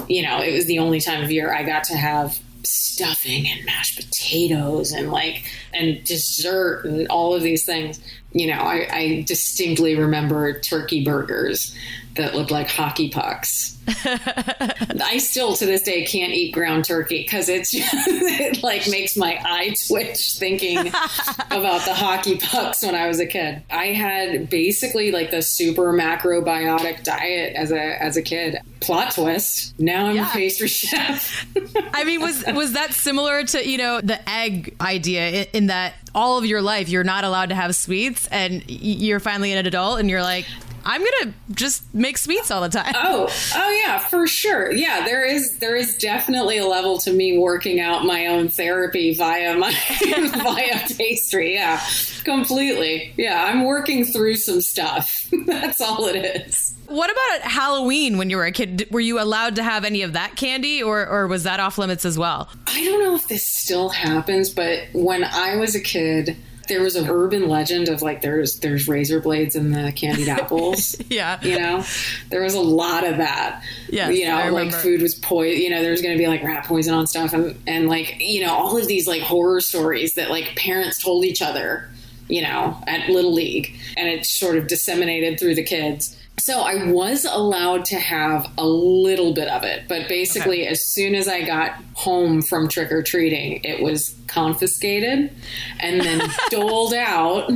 you 0.08 0.22
know, 0.22 0.40
it 0.40 0.52
was 0.52 0.66
the 0.66 0.78
only 0.78 1.00
time 1.00 1.22
of 1.22 1.30
year 1.30 1.54
I 1.54 1.62
got 1.62 1.84
to 1.84 1.96
have 1.96 2.38
stuffing 2.64 3.46
and 3.48 3.64
mashed 3.64 3.96
potatoes 3.96 4.92
and 4.92 5.10
like 5.10 5.44
and 5.72 6.04
dessert 6.04 6.84
and 6.84 7.08
all 7.08 7.34
of 7.34 7.42
these 7.42 7.64
things. 7.64 8.00
You 8.34 8.46
know 8.46 8.60
i, 8.60 8.88
I 8.90 9.24
distinctly 9.26 9.94
remember 9.94 10.58
turkey 10.58 11.04
burgers 11.04 11.76
that 12.14 12.34
looked 12.34 12.50
like 12.50 12.68
hockey 12.68 13.08
pucks 13.08 13.72
I 14.04 15.18
still 15.18 15.56
to 15.56 15.66
this 15.66 15.82
day 15.82 16.04
can't 16.04 16.32
eat 16.32 16.52
ground 16.52 16.84
turkey 16.84 17.22
because 17.22 17.48
it's 17.48 17.72
just, 17.72 17.92
it 18.06 18.62
like 18.62 18.88
makes 18.88 19.16
my 19.16 19.40
eye 19.44 19.74
twitch 19.88 20.36
thinking 20.38 20.78
about 21.50 21.84
the 21.84 21.94
hockey 21.94 22.38
pucks 22.38 22.84
when 22.84 22.94
I 22.94 23.08
was 23.08 23.18
a 23.18 23.26
kid. 23.26 23.62
I 23.70 23.86
had 23.86 24.48
basically 24.48 25.10
like 25.10 25.32
the 25.32 25.42
super 25.42 25.92
macrobiotic 25.92 27.02
diet 27.02 27.56
as 27.56 27.72
a 27.72 28.02
as 28.02 28.16
a 28.16 28.22
kid. 28.22 28.58
Plot 28.80 29.14
twist. 29.14 29.78
Now 29.80 30.06
I'm 30.06 30.16
yeah. 30.16 30.30
a 30.30 30.32
pastry 30.32 30.68
chef. 30.68 31.44
I 31.92 32.04
mean, 32.04 32.20
was 32.20 32.44
was 32.54 32.74
that 32.74 32.92
similar 32.92 33.42
to 33.44 33.68
you 33.68 33.78
know 33.78 34.00
the 34.00 34.28
egg 34.28 34.76
idea 34.80 35.28
in, 35.28 35.46
in 35.52 35.66
that 35.66 35.94
all 36.14 36.38
of 36.38 36.44
your 36.44 36.62
life 36.62 36.88
you're 36.88 37.04
not 37.04 37.24
allowed 37.24 37.48
to 37.48 37.54
have 37.54 37.74
sweets 37.74 38.28
and 38.28 38.62
you're 38.68 39.20
finally 39.20 39.52
an 39.52 39.66
adult 39.66 39.98
and 39.98 40.10
you're 40.10 40.22
like 40.22 40.46
I'm 40.84 41.00
gonna 41.00 41.34
just 41.52 41.92
make 41.94 42.18
sweets 42.18 42.50
all 42.50 42.60
the 42.60 42.68
time. 42.68 42.92
Oh, 42.96 43.28
oh 43.54 43.82
yeah, 43.84 43.98
for 43.98 44.26
sure. 44.26 44.72
Yeah, 44.72 45.04
there 45.04 45.24
is 45.24 45.58
there 45.58 45.76
is 45.76 45.96
definitely 45.98 46.58
a 46.58 46.66
level 46.66 46.98
to 46.98 47.12
me 47.12 47.38
working 47.38 47.80
out 47.80 48.04
my 48.04 48.26
own 48.26 48.48
therapy 48.48 49.14
via 49.14 49.56
my 49.56 49.72
via 50.00 50.88
pastry. 50.96 51.54
Yeah, 51.54 51.80
completely. 52.24 53.12
Yeah, 53.16 53.44
I'm 53.44 53.64
working 53.64 54.04
through 54.04 54.36
some 54.36 54.60
stuff. 54.60 55.28
That's 55.46 55.80
all 55.80 56.06
it 56.06 56.16
is. 56.46 56.74
What 56.86 57.10
about 57.10 57.50
Halloween 57.50 58.18
when 58.18 58.28
you 58.28 58.36
were 58.36 58.44
a 58.44 58.52
kid? 58.52 58.86
Were 58.90 59.00
you 59.00 59.20
allowed 59.20 59.56
to 59.56 59.62
have 59.62 59.84
any 59.84 60.02
of 60.02 60.12
that 60.12 60.36
candy 60.36 60.82
or, 60.82 61.06
or 61.06 61.26
was 61.26 61.44
that 61.44 61.58
off 61.58 61.78
limits 61.78 62.04
as 62.04 62.18
well? 62.18 62.50
I 62.66 62.84
don't 62.84 63.02
know 63.02 63.14
if 63.14 63.28
this 63.28 63.46
still 63.46 63.88
happens, 63.88 64.50
but 64.50 64.80
when 64.92 65.24
I 65.24 65.56
was 65.56 65.74
a 65.74 65.80
kid, 65.80 66.36
there 66.68 66.82
was 66.82 66.96
an 66.96 67.08
urban 67.08 67.48
legend 67.48 67.88
of 67.88 68.02
like 68.02 68.22
there's 68.22 68.60
there's 68.60 68.88
razor 68.88 69.20
blades 69.20 69.56
in 69.56 69.72
the 69.72 69.92
candied 69.92 70.28
apples. 70.40 70.96
yeah, 71.08 71.38
you 71.42 71.58
know, 71.58 71.84
there 72.30 72.42
was 72.42 72.54
a 72.54 72.60
lot 72.60 73.04
of 73.04 73.18
that. 73.18 73.62
Yeah, 73.88 74.10
you 74.10 74.26
know, 74.26 74.52
like 74.52 74.72
food 74.72 75.02
was 75.02 75.14
poison. 75.14 75.60
You 75.60 75.70
know, 75.70 75.82
there's 75.82 76.02
going 76.02 76.16
to 76.16 76.18
be 76.18 76.28
like 76.28 76.42
rat 76.42 76.64
poison 76.64 76.94
on 76.94 77.06
stuff, 77.06 77.32
and 77.32 77.60
and 77.66 77.88
like 77.88 78.16
you 78.20 78.44
know 78.44 78.52
all 78.52 78.76
of 78.76 78.86
these 78.86 79.06
like 79.06 79.22
horror 79.22 79.60
stories 79.60 80.14
that 80.14 80.30
like 80.30 80.56
parents 80.56 81.02
told 81.02 81.24
each 81.24 81.42
other. 81.42 81.88
You 82.28 82.40
know, 82.40 82.82
at 82.86 83.10
Little 83.10 83.34
League, 83.34 83.74
and 83.96 84.08
it 84.08 84.24
sort 84.24 84.56
of 84.56 84.66
disseminated 84.66 85.38
through 85.38 85.54
the 85.54 85.62
kids. 85.62 86.16
So 86.42 86.62
I 86.62 86.90
was 86.90 87.24
allowed 87.24 87.84
to 87.84 88.00
have 88.00 88.50
a 88.58 88.66
little 88.66 89.32
bit 89.32 89.46
of 89.46 89.62
it, 89.62 89.86
but 89.86 90.08
basically, 90.08 90.62
okay. 90.62 90.72
as 90.72 90.84
soon 90.84 91.14
as 91.14 91.28
I 91.28 91.42
got 91.42 91.74
home 91.94 92.42
from 92.42 92.66
trick 92.66 92.90
or 92.90 93.00
treating, 93.00 93.60
it 93.62 93.80
was 93.80 94.16
confiscated 94.26 95.30
and 95.78 96.00
then 96.00 96.28
doled 96.50 96.94
out 96.94 97.48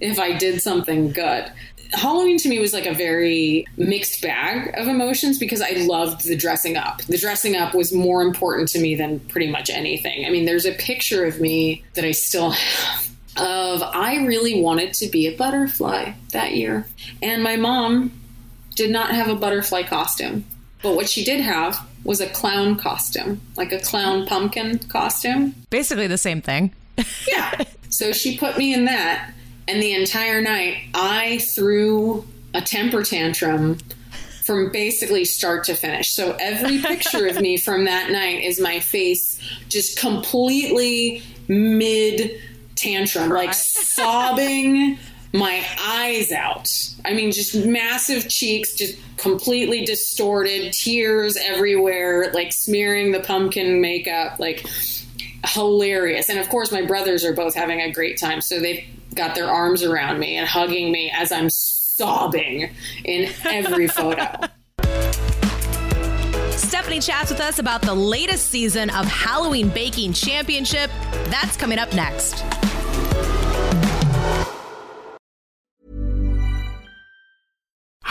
if 0.00 0.18
I 0.18 0.32
did 0.32 0.62
something 0.62 1.12
good. 1.12 1.52
Halloween 1.92 2.38
to 2.38 2.48
me 2.48 2.58
was 2.58 2.72
like 2.72 2.86
a 2.86 2.94
very 2.94 3.66
mixed 3.76 4.22
bag 4.22 4.72
of 4.78 4.88
emotions 4.88 5.38
because 5.38 5.60
I 5.60 5.72
loved 5.86 6.24
the 6.24 6.34
dressing 6.34 6.78
up. 6.78 7.02
The 7.02 7.18
dressing 7.18 7.54
up 7.54 7.74
was 7.74 7.92
more 7.92 8.22
important 8.22 8.70
to 8.70 8.80
me 8.80 8.94
than 8.94 9.20
pretty 9.20 9.50
much 9.50 9.68
anything. 9.68 10.24
I 10.24 10.30
mean, 10.30 10.46
there's 10.46 10.64
a 10.64 10.72
picture 10.72 11.26
of 11.26 11.38
me 11.38 11.84
that 11.96 12.06
I 12.06 12.12
still 12.12 12.52
have 12.52 13.08
of 13.34 13.82
I 13.82 14.24
really 14.26 14.60
wanted 14.60 14.92
to 14.94 15.06
be 15.08 15.26
a 15.26 15.34
butterfly 15.36 16.12
that 16.32 16.54
year. 16.54 16.86
And 17.22 17.42
my 17.42 17.56
mom 17.56 18.21
did 18.74 18.90
not 18.90 19.10
have 19.12 19.28
a 19.28 19.34
butterfly 19.34 19.82
costume. 19.82 20.44
But 20.82 20.96
what 20.96 21.08
she 21.08 21.24
did 21.24 21.40
have 21.40 21.86
was 22.04 22.20
a 22.20 22.28
clown 22.28 22.76
costume, 22.76 23.40
like 23.56 23.72
a 23.72 23.78
clown 23.78 24.26
pumpkin 24.26 24.78
costume. 24.78 25.54
Basically 25.70 26.06
the 26.06 26.18
same 26.18 26.42
thing. 26.42 26.72
yeah. 27.28 27.62
So 27.88 28.12
she 28.12 28.36
put 28.36 28.58
me 28.58 28.74
in 28.74 28.86
that, 28.86 29.32
and 29.68 29.82
the 29.82 29.92
entire 29.92 30.40
night 30.40 30.78
I 30.94 31.38
threw 31.38 32.26
a 32.54 32.60
temper 32.60 33.02
tantrum 33.02 33.78
from 34.44 34.72
basically 34.72 35.24
start 35.24 35.64
to 35.64 35.74
finish. 35.74 36.10
So 36.10 36.36
every 36.40 36.78
picture 36.82 37.26
of 37.26 37.40
me 37.40 37.56
from 37.56 37.84
that 37.84 38.10
night 38.10 38.42
is 38.42 38.60
my 38.60 38.80
face 38.80 39.38
just 39.68 39.98
completely 39.98 41.22
mid 41.48 42.40
tantrum, 42.74 43.30
like 43.30 43.54
sobbing 43.54 44.98
my 45.32 45.64
eyes 45.80 46.30
out. 46.30 46.68
I 47.04 47.14
mean, 47.14 47.32
just 47.32 47.54
massive 47.54 48.28
cheeks, 48.28 48.74
just 48.74 48.98
completely 49.16 49.84
distorted, 49.84 50.72
tears 50.72 51.36
everywhere, 51.36 52.30
like 52.32 52.52
smearing 52.52 53.12
the 53.12 53.20
pumpkin 53.20 53.80
makeup, 53.80 54.38
like 54.38 54.66
hilarious. 55.46 56.28
And 56.28 56.38
of 56.38 56.48
course, 56.48 56.70
my 56.70 56.82
brothers 56.82 57.24
are 57.24 57.32
both 57.32 57.54
having 57.54 57.80
a 57.80 57.90
great 57.90 58.18
time. 58.18 58.40
So 58.40 58.60
they've 58.60 58.84
got 59.14 59.34
their 59.34 59.48
arms 59.48 59.82
around 59.82 60.18
me 60.18 60.36
and 60.36 60.46
hugging 60.46 60.92
me 60.92 61.10
as 61.14 61.32
I'm 61.32 61.50
sobbing 61.50 62.70
in 63.04 63.32
every 63.44 63.88
photo. 63.88 64.28
Stephanie 66.50 67.00
chats 67.00 67.30
with 67.30 67.40
us 67.40 67.58
about 67.58 67.82
the 67.82 67.94
latest 67.94 68.48
season 68.48 68.90
of 68.90 69.06
Halloween 69.06 69.68
Baking 69.68 70.12
Championship. 70.12 70.90
That's 71.26 71.56
coming 71.56 71.78
up 71.78 71.92
next. 71.94 72.42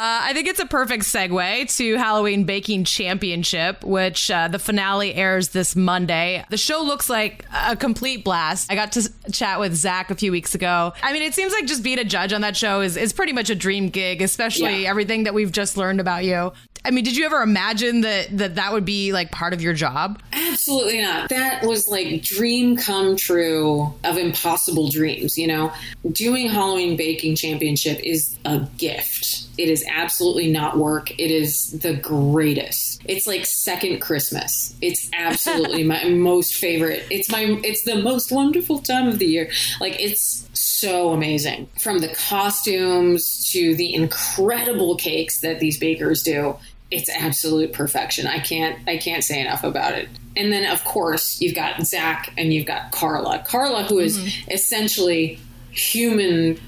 Uh, 0.00 0.20
I 0.22 0.32
think 0.32 0.48
it's 0.48 0.60
a 0.60 0.64
perfect 0.64 1.04
segue 1.04 1.76
to 1.76 1.96
Halloween 1.98 2.44
Baking 2.44 2.84
Championship, 2.84 3.84
which 3.84 4.30
uh, 4.30 4.48
the 4.48 4.58
finale 4.58 5.14
airs 5.14 5.50
this 5.50 5.76
Monday. 5.76 6.42
The 6.48 6.56
show 6.56 6.82
looks 6.82 7.10
like 7.10 7.44
a 7.54 7.76
complete 7.76 8.24
blast. 8.24 8.72
I 8.72 8.76
got 8.76 8.92
to 8.92 9.12
chat 9.30 9.60
with 9.60 9.74
Zac 9.74 10.10
a 10.10 10.14
few 10.14 10.32
weeks 10.32 10.54
ago. 10.54 10.94
I 11.02 11.12
mean, 11.12 11.20
it 11.20 11.34
seems 11.34 11.52
like 11.52 11.66
just 11.66 11.82
being 11.82 11.98
a 11.98 12.04
judge 12.04 12.32
on 12.32 12.40
that 12.40 12.56
show 12.56 12.80
is, 12.80 12.96
is 12.96 13.12
pretty 13.12 13.34
much 13.34 13.50
a 13.50 13.54
dream 13.54 13.90
gig, 13.90 14.22
especially 14.22 14.84
Yeah. 14.84 14.88
everything 14.88 15.24
that 15.24 15.34
we've 15.34 15.52
just 15.52 15.76
learned 15.76 16.00
about 16.00 16.24
you. 16.24 16.50
I 16.82 16.92
mean, 16.92 17.04
did 17.04 17.14
you 17.14 17.26
ever 17.26 17.42
imagine 17.42 18.00
that 18.00 18.28
that, 18.38 18.54
that 18.54 18.72
would 18.72 18.86
be 18.86 19.12
like 19.12 19.30
part 19.30 19.52
of 19.52 19.60
your 19.60 19.74
job? 19.74 20.18
Absolutely 20.32 21.02
not. 21.02 21.28
That 21.28 21.62
was 21.62 21.88
like 21.88 22.22
dream 22.22 22.78
come 22.78 23.16
true 23.16 23.92
of 24.02 24.16
impossible 24.16 24.88
dreams, 24.88 25.36
you 25.36 25.46
know? 25.46 25.74
Doing 26.10 26.48
Halloween 26.48 26.96
Baking 26.96 27.36
Championship 27.36 28.00
is 28.02 28.34
a 28.46 28.60
gift. 28.78 29.44
It 29.58 29.68
is 29.68 29.84
absolutely 29.90 30.50
not 30.50 30.78
work. 30.78 31.10
It 31.18 31.30
is 31.30 31.70
the 31.70 31.94
greatest. 31.94 33.02
It's 33.04 33.26
like 33.26 33.46
second 33.46 34.00
Christmas. 34.00 34.74
It's 34.80 35.10
absolutely 35.12 35.84
my 35.94 36.04
most 36.04 36.54
favorite. 36.54 37.06
It's 37.10 37.30
my 37.30 37.60
it's 37.64 37.84
the 37.84 37.96
most 37.96 38.32
wonderful 38.32 38.80
time 38.80 39.08
of 39.08 39.18
the 39.18 39.26
year. 39.26 39.50
Like 39.80 40.00
it's 40.00 40.48
so 40.52 41.10
amazing. 41.10 41.68
From 41.80 41.98
the 41.98 42.08
costumes 42.08 43.50
to 43.52 43.74
the 43.74 43.94
incredible 43.94 44.96
cakes 44.96 45.40
that 45.40 45.60
these 45.60 45.78
bakers 45.78 46.22
do 46.22 46.56
it's 46.90 47.08
absolute 47.08 47.72
perfection. 47.72 48.26
I 48.26 48.40
can't 48.40 48.78
I 48.88 48.96
can't 48.96 49.22
say 49.22 49.40
enough 49.40 49.64
about 49.64 49.94
it. 49.94 50.08
And 50.36 50.52
then 50.52 50.70
of 50.70 50.84
course 50.84 51.40
you've 51.40 51.54
got 51.54 51.80
Zac 51.86 52.32
and 52.36 52.52
you've 52.52 52.66
got 52.66 52.90
Carla. 52.90 53.44
Carla, 53.46 53.84
who 53.84 53.98
is 53.98 54.18
mm-hmm. 54.18 54.50
essentially 54.50 55.38
human 55.70 56.58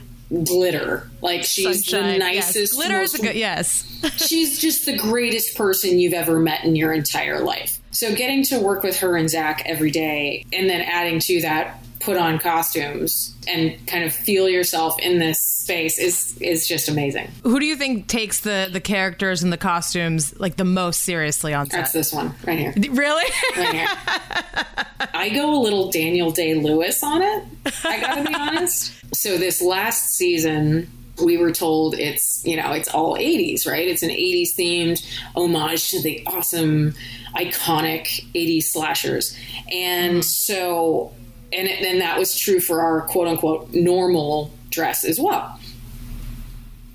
glitter. 0.44 1.08
Like 1.20 1.44
she's 1.44 1.88
Sunshine, 1.88 2.18
the 2.18 2.32
yes. 2.32 2.46
nicest, 2.46 2.74
Glitter 2.74 3.00
is 3.00 3.12
good 3.14 3.36
yes. 3.36 3.84
she's 4.16 4.58
just 4.58 4.86
the 4.86 4.96
greatest 4.96 5.56
person 5.56 5.98
you've 5.98 6.14
ever 6.14 6.38
met 6.38 6.64
in 6.64 6.76
your 6.76 6.92
entire 6.92 7.40
life. 7.40 7.78
So 7.90 8.14
getting 8.14 8.42
to 8.44 8.58
work 8.58 8.82
with 8.82 8.98
her 9.00 9.16
and 9.16 9.28
Zac 9.28 9.62
every 9.66 9.90
day, 9.90 10.44
and 10.52 10.68
then 10.68 10.80
adding 10.80 11.20
to 11.20 11.42
that, 11.42 11.78
put 12.02 12.16
on 12.16 12.38
costumes 12.38 13.34
and 13.46 13.86
kind 13.86 14.04
of 14.04 14.12
feel 14.12 14.48
yourself 14.48 14.98
in 15.00 15.18
this 15.18 15.38
space 15.38 15.98
is 15.98 16.36
is 16.40 16.66
just 16.66 16.88
amazing. 16.88 17.30
Who 17.42 17.60
do 17.60 17.66
you 17.66 17.76
think 17.76 18.08
takes 18.08 18.40
the 18.40 18.68
the 18.70 18.80
characters 18.80 19.42
and 19.42 19.52
the 19.52 19.56
costumes 19.56 20.38
like 20.38 20.56
the 20.56 20.64
most 20.64 21.02
seriously 21.02 21.54
on 21.54 21.66
set? 21.70 21.78
That's 21.78 21.92
this 21.92 22.12
one 22.12 22.34
right 22.44 22.58
here. 22.58 22.74
Really? 22.90 23.30
Right 23.56 23.74
here. 23.74 23.88
I 25.14 25.30
go 25.30 25.54
a 25.54 25.60
little 25.60 25.90
Daniel 25.90 26.30
Day 26.30 26.54
Lewis 26.54 27.02
on 27.02 27.22
it. 27.22 27.44
I 27.84 28.00
gotta 28.00 28.24
be 28.28 28.34
honest. 28.34 28.92
So 29.14 29.36
this 29.36 29.62
last 29.62 30.10
season, 30.10 30.90
we 31.24 31.36
were 31.36 31.52
told 31.52 31.94
it's 31.94 32.44
you 32.44 32.56
know 32.56 32.72
it's 32.72 32.88
all 32.88 33.16
80s, 33.16 33.66
right? 33.66 33.86
It's 33.86 34.02
an 34.02 34.10
80s 34.10 34.54
themed 34.58 35.06
homage 35.36 35.90
to 35.90 36.02
the 36.02 36.26
awesome, 36.26 36.94
iconic 37.36 38.24
80s 38.34 38.64
slashers, 38.64 39.36
and 39.70 40.14
mm-hmm. 40.14 40.20
so 40.22 41.12
and 41.52 41.68
then 41.82 41.98
that 41.98 42.18
was 42.18 42.36
true 42.36 42.60
for 42.60 42.80
our 42.80 43.02
quote 43.02 43.28
unquote 43.28 43.72
normal 43.72 44.52
dress 44.70 45.04
as 45.04 45.20
well. 45.20 45.58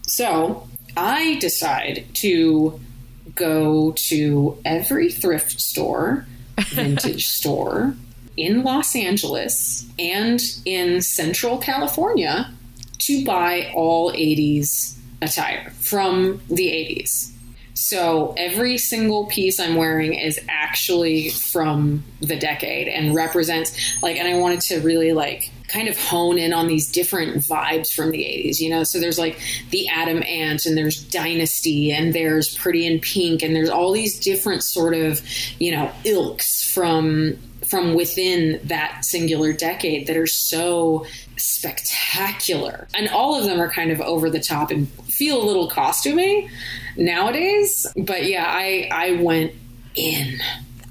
So 0.08 0.68
I 0.96 1.38
decide 1.40 2.06
to 2.16 2.80
go 3.36 3.94
to 4.10 4.58
every 4.66 5.12
thrift 5.12 5.62
store, 5.62 6.26
vintage 6.70 7.28
store 7.28 7.96
in 8.36 8.64
Los 8.64 8.96
Angeles 8.96 9.86
and 10.00 10.40
in 10.66 11.02
Central 11.02 11.58
California 11.58 12.52
to 13.00 13.26
buy 13.26 13.72
all 13.76 14.12
80s 14.12 14.98
attire 15.22 15.72
from 15.82 16.42
the 16.48 16.68
80s. 16.68 17.32
So 17.78 18.34
every 18.38 18.80
single 18.80 19.28
piece 19.28 19.60
I'm 19.60 19.76
wearing 19.76 20.16
is 20.16 20.40
actually 20.50 21.30
from 21.30 22.04
the 22.22 22.36
decade 22.36 22.88
and 22.88 23.14
represents 23.14 24.02
like 24.02 24.18
and 24.18 24.28
I 24.28 24.40
wanted 24.40 24.62
to 24.62 24.80
really 24.80 25.14
like 25.14 25.52
kind 25.68 25.88
of 25.88 26.00
hone 26.00 26.40
in 26.40 26.54
on 26.54 26.68
these 26.68 26.90
different 26.90 27.38
vibes 27.38 27.94
from 27.94 28.12
the 28.12 28.24
80s, 28.24 28.60
you 28.60 28.70
know. 28.70 28.84
So 28.84 29.00
there's 29.00 29.20
like 29.20 29.40
the 29.70 29.88
Adam 29.90 30.24
Ant 30.24 30.66
and 30.66 30.76
there's 30.76 31.04
Dynasty 31.04 31.92
and 31.92 32.14
there's 32.14 32.56
Pretty 32.56 32.86
in 32.88 33.00
Pink 33.00 33.44
and 33.44 33.56
there's 33.56 33.70
all 33.70 33.92
these 33.92 34.20
different 34.20 34.64
sort 34.64 34.96
of, 34.96 35.22
you 35.60 35.72
know, 35.72 35.92
ilks 36.04 36.64
from 36.64 37.38
from 37.70 37.94
within 37.94 38.60
that 38.64 39.04
singular 39.04 39.54
decade 39.54 40.08
that 40.08 40.18
are 40.18 40.28
so 40.28 41.06
spectacular. 41.38 42.88
And 42.94 43.10
all 43.10 43.38
of 43.38 43.46
them 43.46 43.60
are 43.60 43.70
kind 43.70 43.92
of 43.92 44.02
over 44.02 44.30
the 44.30 44.40
top 44.40 44.72
and 44.72 44.88
feel 45.04 45.42
a 45.42 45.46
little 45.46 45.70
costumey 45.70 46.50
nowadays. 46.96 47.86
But 47.96 48.26
yeah, 48.26 48.46
I 48.48 48.90
I 48.92 49.12
went 49.22 49.54
in. 49.96 50.40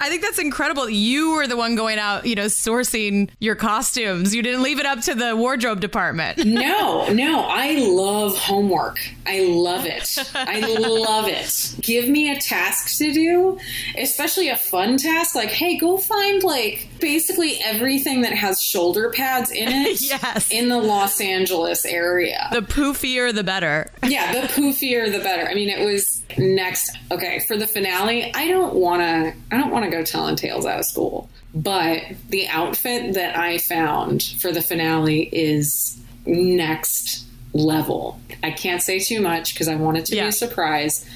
I 0.01 0.09
think 0.09 0.23
that's 0.23 0.39
incredible. 0.39 0.89
You 0.89 1.33
were 1.33 1.47
the 1.47 1.57
one 1.57 1.75
going 1.75 1.99
out, 1.99 2.27
you 2.27 2.35
know, 2.35 2.47
sourcing 2.47 3.31
your 3.39 3.55
costumes. 3.55 4.35
You 4.35 4.43
didn't 4.43 4.63
leave 4.63 4.79
it 4.79 4.87
up 4.87 5.01
to 5.03 5.15
the 5.15 5.35
wardrobe 5.37 5.81
department. 5.81 6.45
No, 6.57 7.07
no, 7.13 7.41
I 7.43 7.75
love 7.75 8.37
homework. 8.39 8.99
I 9.27 9.41
love 9.41 9.85
it. 9.85 10.17
I 10.35 10.61
love 10.61 11.29
it. 11.29 11.75
Give 11.81 12.09
me 12.09 12.31
a 12.31 12.39
task 12.39 12.97
to 12.99 13.13
do, 13.13 13.59
especially 13.97 14.49
a 14.49 14.57
fun 14.57 14.97
task 14.97 15.35
like, 15.35 15.51
hey, 15.51 15.77
go 15.77 15.99
find 15.99 16.43
like 16.43 16.89
basically 17.01 17.59
everything 17.65 18.23
that 18.23 18.33
has 18.33 18.61
shoulder 18.61 19.11
pads 19.11 19.51
in 19.51 19.69
it 19.71 20.01
Yes. 20.01 20.51
in 20.51 20.69
the 20.69 20.79
Los 20.79 21.21
Angeles 21.21 21.85
area. 21.85 22.49
The 22.53 22.61
poofier, 22.63 23.35
the 23.35 23.45
better. 23.45 23.91
yeah, 24.07 24.41
the 24.41 24.47
poofier 24.49 25.11
the 25.11 25.19
better. 25.21 25.49
I 25.49 25.55
mean, 25.55 25.69
it 25.69 25.85
was 25.85 26.23
next. 26.39 26.97
Okay, 27.11 27.41
for 27.47 27.57
the 27.57 27.67
finale, 27.67 28.33
I 28.35 28.49
don't 28.49 28.75
want 28.75 29.03
to. 29.03 29.35
I 29.55 29.59
don't 29.61 29.71
want 29.71 29.85
to 29.85 29.91
go 29.91 30.05
telling 30.05 30.37
tales 30.37 30.67
out 30.67 30.79
of 30.81 30.85
school. 30.87 31.29
But 31.55 32.03
the 32.29 32.49
outfit 32.49 33.15
that 33.15 33.37
I 33.39 33.59
found 33.59 34.23
for 34.41 34.53
the 34.53 34.61
finale 34.61 35.23
is 35.33 35.99
next 36.27 37.25
level. 37.55 38.21
I 38.43 38.51
can't 38.51 38.83
say 38.83 38.99
too 38.99 39.21
much 39.23 39.55
because 39.55 39.69
I 39.69 39.77
want 39.77 39.97
it 39.97 40.05
to 40.07 40.13
be 40.13 40.19
a 40.21 40.33
surprise. 40.33 41.09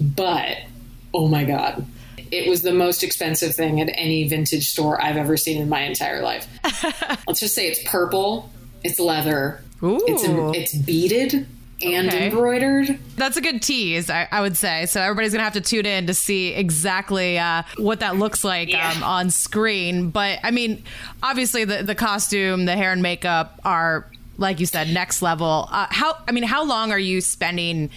But 0.00 0.58
oh 1.14 1.28
my 1.28 1.44
god. 1.44 1.86
It 2.30 2.48
was 2.48 2.62
the 2.62 2.72
most 2.72 3.02
expensive 3.02 3.54
thing 3.54 3.80
at 3.80 3.90
any 3.94 4.26
vintage 4.28 4.68
store 4.70 5.02
I've 5.02 5.16
ever 5.16 5.36
seen 5.36 5.60
in 5.60 5.68
my 5.68 5.80
entire 5.82 6.22
life. 6.22 6.46
Let's 7.26 7.40
just 7.40 7.54
say 7.54 7.68
it's 7.68 7.82
purple, 7.88 8.50
it's 8.84 8.98
leather, 8.98 9.60
it's 9.82 10.24
Ooh. 10.24 10.52
it's 10.54 10.74
beaded 10.74 11.46
and 11.82 12.08
Okay. 12.08 12.26
embroidered. 12.30 12.98
That's 13.16 13.36
a 13.36 13.40
good 13.42 13.60
tease, 13.60 14.08
I, 14.08 14.26
I 14.32 14.40
would 14.40 14.56
say. 14.56 14.86
So 14.86 15.00
everybody's 15.00 15.32
gonna 15.32 15.44
have 15.44 15.52
to 15.54 15.60
tune 15.60 15.84
in 15.84 16.06
to 16.06 16.14
see 16.14 16.54
exactly 16.54 17.38
uh, 17.38 17.64
what 17.76 18.00
that 18.00 18.16
looks 18.16 18.44
like 18.44 18.70
Yeah. 18.70 18.90
um, 18.92 19.02
on 19.02 19.30
screen. 19.30 20.08
But 20.10 20.38
I 20.42 20.50
mean, 20.52 20.82
obviously 21.22 21.64
the 21.66 21.82
the 21.82 21.94
costume, 21.94 22.64
the 22.64 22.74
hair 22.76 22.92
and 22.92 23.02
makeup 23.02 23.60
are, 23.64 24.06
like 24.38 24.58
you 24.60 24.64
said, 24.66 24.88
next 24.88 25.20
level. 25.20 25.68
Uh, 25.70 25.86
how 25.90 26.16
I 26.26 26.32
mean, 26.32 26.44
how 26.44 26.64
long 26.64 26.92
are 26.92 26.98
you 26.98 27.20
spending 27.20 27.90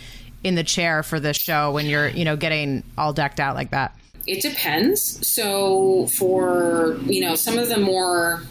in 0.44 0.56
the 0.56 0.64
chair 0.64 1.02
for 1.04 1.20
this 1.20 1.38
show 1.38 1.72
when 1.72 1.86
you're 1.86 2.10
you 2.10 2.26
know 2.26 2.36
getting 2.36 2.84
all 2.98 3.14
decked 3.14 3.40
out 3.40 3.56
like 3.56 3.72
that? 3.72 3.96
It 4.30 4.44
depends. 4.44 5.28
So 5.28 6.06
for, 6.08 6.98
you 7.08 7.20
know, 7.20 7.34
some 7.34 7.58
of 7.58 7.68
the 7.68 7.80
more 7.80 8.44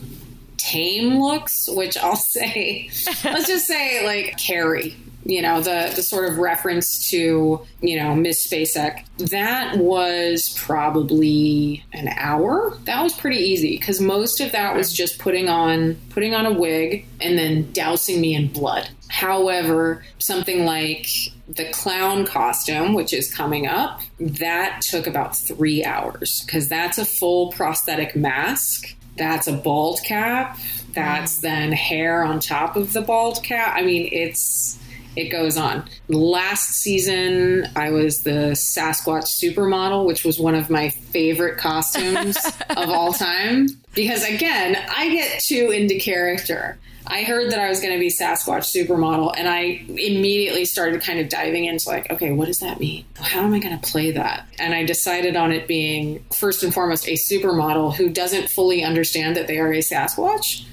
tame 0.56 1.22
looks, 1.22 1.68
which 1.68 1.96
I'll 1.96 2.16
say, 2.36 2.90
let's 3.22 3.46
just 3.46 3.66
say 3.66 4.04
like 4.04 4.36
Carrie 4.36 4.96
you 5.28 5.42
know, 5.42 5.60
the, 5.60 5.92
the 5.94 6.02
sort 6.02 6.26
of 6.26 6.38
reference 6.38 7.10
to, 7.10 7.60
you 7.82 7.96
know, 7.98 8.14
Miss 8.14 8.48
Spacek, 8.48 9.04
that 9.28 9.76
was 9.76 10.54
probably 10.56 11.84
an 11.92 12.08
hour. 12.08 12.74
That 12.84 13.02
was 13.02 13.12
pretty 13.12 13.36
easy 13.36 13.76
because 13.76 14.00
most 14.00 14.40
of 14.40 14.52
that 14.52 14.74
was 14.74 14.90
just 14.90 15.18
putting 15.18 15.50
on 15.50 15.96
putting 16.08 16.34
on 16.34 16.46
a 16.46 16.52
wig 16.52 17.04
and 17.20 17.38
then 17.38 17.70
dousing 17.72 18.22
me 18.22 18.34
in 18.34 18.48
blood. 18.48 18.88
However, 19.08 20.02
something 20.18 20.64
like 20.64 21.06
the 21.46 21.70
clown 21.72 22.24
costume, 22.24 22.94
which 22.94 23.12
is 23.12 23.32
coming 23.32 23.66
up, 23.66 24.00
that 24.18 24.80
took 24.80 25.06
about 25.06 25.36
three 25.36 25.84
hours 25.84 26.42
because 26.46 26.70
that's 26.70 26.96
a 26.96 27.04
full 27.04 27.52
prosthetic 27.52 28.16
mask. 28.16 28.94
That's 29.18 29.46
a 29.46 29.52
bald 29.52 30.00
cap. 30.04 30.58
That's 30.94 31.38
mm. 31.38 31.42
then 31.42 31.72
hair 31.72 32.24
on 32.24 32.40
top 32.40 32.76
of 32.76 32.94
the 32.94 33.02
bald 33.02 33.44
cap. 33.44 33.74
I 33.76 33.82
mean, 33.82 34.08
it's 34.10 34.78
it 35.18 35.30
goes 35.30 35.56
on. 35.56 35.84
Last 36.08 36.74
season, 36.74 37.66
I 37.74 37.90
was 37.90 38.22
the 38.22 38.52
Sasquatch 38.52 39.24
supermodel, 39.24 40.06
which 40.06 40.24
was 40.24 40.38
one 40.38 40.54
of 40.54 40.70
my 40.70 40.90
favorite 40.90 41.58
costumes 41.58 42.36
of 42.70 42.88
all 42.88 43.12
time. 43.12 43.68
Because 43.94 44.22
again, 44.22 44.76
I 44.94 45.08
get 45.08 45.40
too 45.40 45.70
into 45.70 45.98
character. 45.98 46.78
I 47.08 47.22
heard 47.22 47.50
that 47.52 47.58
I 47.58 47.68
was 47.68 47.80
going 47.80 47.92
to 47.92 47.98
be 47.98 48.08
Sasquatch 48.08 48.64
supermodel, 48.64 49.34
and 49.36 49.48
I 49.48 49.82
immediately 49.88 50.64
started 50.64 51.02
kind 51.02 51.18
of 51.18 51.28
diving 51.28 51.64
into 51.64 51.88
like, 51.88 52.10
okay, 52.10 52.32
what 52.32 52.46
does 52.46 52.60
that 52.60 52.78
mean? 52.78 53.04
How 53.16 53.40
am 53.40 53.54
I 53.54 53.58
going 53.58 53.78
to 53.78 53.90
play 53.90 54.12
that? 54.12 54.46
And 54.58 54.74
I 54.74 54.84
decided 54.84 55.34
on 55.36 55.50
it 55.50 55.66
being 55.66 56.24
first 56.32 56.62
and 56.62 56.72
foremost 56.72 57.08
a 57.08 57.12
supermodel 57.12 57.94
who 57.96 58.10
doesn't 58.10 58.50
fully 58.50 58.84
understand 58.84 59.36
that 59.36 59.46
they 59.46 59.58
are 59.58 59.72
a 59.72 59.78
Sasquatch. 59.78 60.64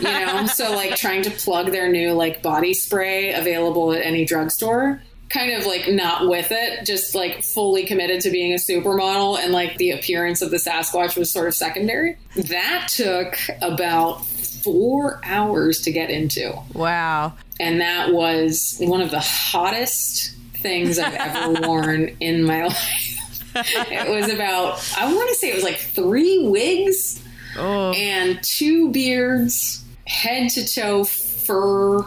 You 0.00 0.02
know, 0.26 0.46
so 0.46 0.74
like 0.74 0.96
trying 0.96 1.22
to 1.22 1.30
plug 1.30 1.70
their 1.70 1.90
new 1.90 2.12
like 2.12 2.42
body 2.42 2.74
spray 2.74 3.32
available 3.32 3.92
at 3.92 4.02
any 4.02 4.24
drugstore 4.24 5.00
kind 5.34 5.52
of 5.52 5.66
like 5.66 5.88
not 5.88 6.28
with 6.28 6.48
it, 6.50 6.86
just 6.86 7.14
like 7.14 7.42
fully 7.42 7.84
committed 7.84 8.20
to 8.22 8.30
being 8.30 8.52
a 8.52 8.56
supermodel, 8.56 9.38
and 9.38 9.52
like 9.52 9.76
the 9.78 9.90
appearance 9.90 10.42
of 10.42 10.50
the 10.50 10.58
Sasquatch 10.58 11.16
was 11.16 11.30
sort 11.30 11.48
of 11.48 11.54
secondary. 11.54 12.16
That 12.36 12.88
took 12.88 13.36
about 13.60 14.24
four 14.64 15.20
hours 15.24 15.80
to 15.82 15.92
get 15.92 16.10
into. 16.10 16.58
Wow. 16.72 17.34
And 17.60 17.80
that 17.80 18.12
was 18.12 18.76
one 18.80 19.00
of 19.00 19.10
the 19.10 19.20
hottest 19.20 20.34
things 20.56 20.98
I've 20.98 21.14
ever 21.14 21.60
worn 21.68 22.16
in 22.20 22.42
my 22.42 22.66
life. 22.66 23.10
it 23.54 24.10
was 24.10 24.32
about, 24.32 24.82
I 24.96 25.12
want 25.14 25.28
to 25.28 25.34
say 25.36 25.50
it 25.50 25.54
was 25.54 25.64
like 25.64 25.76
three 25.76 26.48
wigs 26.48 27.22
oh. 27.56 27.92
and 27.92 28.42
two 28.42 28.90
beards, 28.90 29.84
head 30.06 30.50
to 30.50 30.66
toe 30.66 31.04
fur 31.04 32.04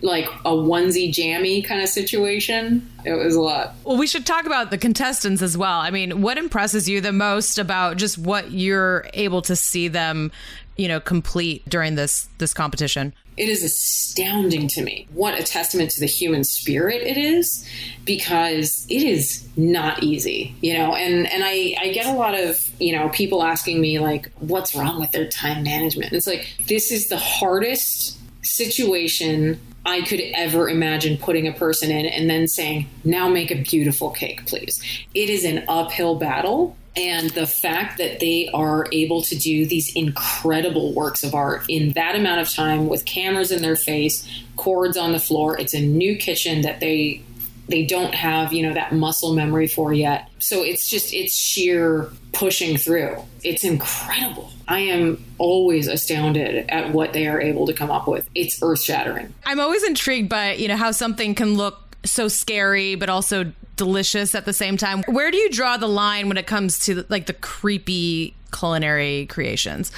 like 0.00 0.26
a 0.44 0.50
onesie 0.50 1.12
jammy 1.12 1.62
kind 1.62 1.82
of 1.82 1.88
situation. 1.88 2.88
It 3.04 3.14
was 3.14 3.34
a 3.34 3.40
lot. 3.40 3.74
Well, 3.84 3.98
we 3.98 4.06
should 4.06 4.26
talk 4.26 4.46
about 4.46 4.70
the 4.70 4.78
contestants 4.78 5.42
as 5.42 5.58
well. 5.58 5.80
I 5.80 5.90
mean, 5.90 6.22
what 6.22 6.38
impresses 6.38 6.88
you 6.88 7.00
the 7.00 7.12
most 7.12 7.58
about 7.58 7.96
just 7.96 8.16
what 8.18 8.52
you're 8.52 9.06
able 9.12 9.42
to 9.42 9.56
see 9.56 9.88
them 9.88 10.30
you 10.78 10.88
know, 10.88 11.00
complete 11.00 11.68
during 11.68 11.96
this 11.96 12.28
this 12.38 12.54
competition? 12.54 13.12
It 13.36 13.48
is 13.48 13.62
astounding 13.62 14.66
to 14.68 14.82
me 14.82 15.06
what 15.12 15.38
a 15.38 15.42
testament 15.42 15.90
to 15.92 16.00
the 16.00 16.06
human 16.06 16.42
spirit 16.42 17.02
it 17.02 17.16
is 17.16 17.68
because 18.04 18.86
it 18.88 19.02
is 19.02 19.46
not 19.56 20.02
easy, 20.02 20.56
you 20.60 20.76
know, 20.76 20.94
and, 20.94 21.30
and 21.30 21.44
I, 21.44 21.76
I 21.80 21.92
get 21.92 22.06
a 22.06 22.16
lot 22.16 22.34
of, 22.34 22.68
you 22.80 22.96
know, 22.96 23.08
people 23.10 23.44
asking 23.44 23.80
me 23.80 24.00
like, 24.00 24.32
what's 24.40 24.74
wrong 24.74 24.98
with 24.98 25.12
their 25.12 25.28
time 25.28 25.62
management? 25.62 26.12
It's 26.12 26.26
like, 26.26 26.48
this 26.66 26.90
is 26.90 27.08
the 27.08 27.18
hardest 27.18 28.18
situation 28.42 29.60
I 29.86 30.02
could 30.02 30.20
ever 30.34 30.68
imagine 30.68 31.16
putting 31.16 31.46
a 31.46 31.52
person 31.52 31.90
in 31.90 32.06
and 32.06 32.28
then 32.28 32.48
saying, 32.48 32.88
now 33.04 33.28
make 33.28 33.50
a 33.50 33.62
beautiful 33.62 34.10
cake, 34.10 34.46
please. 34.46 34.82
It 35.14 35.30
is 35.30 35.44
an 35.44 35.64
uphill 35.68 36.16
battle. 36.16 36.76
And 36.96 37.30
the 37.30 37.46
fact 37.46 37.98
that 37.98 38.18
they 38.18 38.48
are 38.52 38.86
able 38.90 39.22
to 39.22 39.36
do 39.36 39.66
these 39.66 39.94
incredible 39.94 40.92
works 40.94 41.22
of 41.22 41.34
art 41.34 41.64
in 41.68 41.92
that 41.92 42.16
amount 42.16 42.40
of 42.40 42.50
time 42.50 42.88
with 42.88 43.04
cameras 43.04 43.52
in 43.52 43.62
their 43.62 43.76
face, 43.76 44.28
cords 44.56 44.96
on 44.96 45.12
the 45.12 45.20
floor, 45.20 45.58
it's 45.58 45.74
a 45.74 45.80
new 45.80 46.16
kitchen 46.16 46.62
that 46.62 46.80
they 46.80 47.22
they 47.68 47.84
don't 47.84 48.14
have, 48.14 48.52
you 48.52 48.66
know, 48.66 48.72
that 48.72 48.92
muscle 48.92 49.34
memory 49.34 49.66
for 49.66 49.92
yet. 49.92 50.30
So 50.38 50.62
it's 50.62 50.88
just 50.88 51.12
it's 51.12 51.34
sheer 51.34 52.10
pushing 52.32 52.78
through. 52.78 53.16
It's 53.44 53.62
incredible. 53.62 54.50
I 54.66 54.80
am 54.80 55.22
always 55.36 55.86
astounded 55.86 56.68
at 56.70 56.92
what 56.92 57.12
they 57.12 57.26
are 57.26 57.40
able 57.40 57.66
to 57.66 57.72
come 57.72 57.90
up 57.90 58.08
with. 58.08 58.28
It's 58.34 58.62
earth-shattering. 58.62 59.32
I'm 59.44 59.60
always 59.60 59.84
intrigued 59.84 60.28
by, 60.28 60.54
you 60.54 60.68
know, 60.68 60.76
how 60.76 60.92
something 60.92 61.34
can 61.34 61.54
look 61.54 61.96
so 62.04 62.28
scary 62.28 62.94
but 62.94 63.08
also 63.08 63.52
delicious 63.78 64.34
at 64.34 64.44
the 64.44 64.52
same 64.52 64.76
time. 64.76 65.02
Where 65.08 65.30
do 65.30 65.38
you 65.38 65.48
draw 65.48 65.78
the 65.78 65.88
line 65.88 66.28
when 66.28 66.36
it 66.36 66.46
comes 66.46 66.80
to 66.80 67.06
like 67.08 67.24
the 67.24 67.32
creepy 67.32 68.34
culinary 68.52 69.26
creations? 69.26 69.90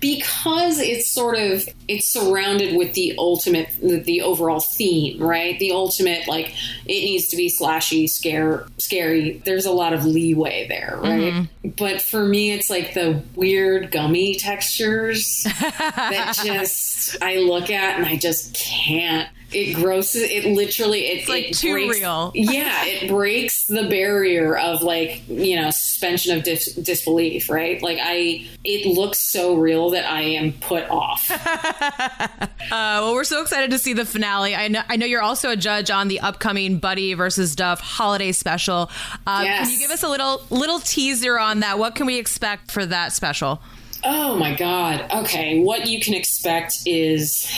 Because 0.00 0.78
it's 0.78 1.10
sort 1.10 1.36
of 1.36 1.68
it's 1.86 2.10
surrounded 2.10 2.76
with 2.76 2.94
the 2.94 3.14
ultimate 3.18 3.68
the, 3.80 3.98
the 3.98 4.22
overall 4.22 4.60
theme, 4.60 5.22
right? 5.22 5.58
The 5.58 5.72
ultimate 5.72 6.26
like 6.28 6.54
it 6.86 7.00
needs 7.00 7.28
to 7.28 7.36
be 7.36 7.50
slashy, 7.50 8.08
scare 8.08 8.66
scary. 8.78 9.42
There's 9.44 9.66
a 9.66 9.72
lot 9.72 9.92
of 9.92 10.04
leeway 10.04 10.66
there, 10.68 10.98
right? 11.02 11.32
Mm-hmm. 11.32 11.68
But 11.70 12.00
for 12.00 12.24
me 12.24 12.52
it's 12.52 12.70
like 12.70 12.94
the 12.94 13.22
weird 13.34 13.90
gummy 13.90 14.36
textures 14.36 15.42
that 15.60 16.38
just 16.42 17.22
I 17.22 17.36
look 17.36 17.70
at 17.70 17.96
and 17.96 18.06
I 18.06 18.16
just 18.16 18.54
can't 18.54 19.28
it 19.52 19.74
grosses 19.74 20.22
it 20.22 20.44
literally 20.44 21.06
it, 21.06 21.18
it's 21.18 21.28
like 21.28 21.50
it 21.50 21.54
too 21.54 21.72
breaks, 21.72 22.00
real. 22.00 22.32
Yeah 22.34 22.84
it 22.84 23.08
breaks 23.08 23.66
the 23.66 23.88
barrier 23.88 24.56
of 24.56 24.82
like 24.82 25.22
you 25.28 25.56
know 25.56 25.70
suspension 25.70 26.36
of 26.36 26.44
dis- 26.44 26.74
disbelief 26.74 27.48
right? 27.48 27.80
Like 27.82 27.98
i 28.00 28.46
it 28.64 28.86
looks 28.86 29.18
so 29.18 29.54
real 29.54 29.90
that 29.90 30.04
i 30.10 30.22
am 30.22 30.52
put 30.54 30.88
off. 30.90 31.30
Uh, 32.66 32.98
well 33.00 33.14
we're 33.14 33.22
so 33.22 33.40
excited 33.40 33.70
to 33.70 33.78
see 33.78 33.92
the 33.92 34.04
finale. 34.04 34.56
I 34.56 34.66
know, 34.66 34.82
I 34.88 34.96
know 34.96 35.06
you're 35.06 35.22
also 35.22 35.50
a 35.50 35.56
judge 35.56 35.88
on 35.88 36.08
the 36.08 36.18
upcoming 36.18 36.78
buddy 36.78 37.14
versus 37.14 37.54
duff 37.54 37.78
holiday 37.78 38.32
special. 38.32 38.90
Uh, 39.24 39.42
yes. 39.44 39.62
can 39.68 39.70
you 39.72 39.78
give 39.78 39.92
us 39.92 40.02
a 40.02 40.08
little 40.08 40.42
little 40.50 40.80
teaser 40.80 41.38
on 41.38 41.60
that? 41.60 41.78
What 41.78 41.94
can 41.94 42.06
we 42.06 42.18
expect 42.18 42.72
for 42.72 42.84
that 42.84 43.12
special 43.12 43.60
Oh 44.04 44.36
my 44.36 44.54
God. 44.54 45.04
Okay. 45.12 45.60
What 45.60 45.86
you 45.86 46.00
can 46.00 46.14
expect 46.14 46.78
is 46.86 47.50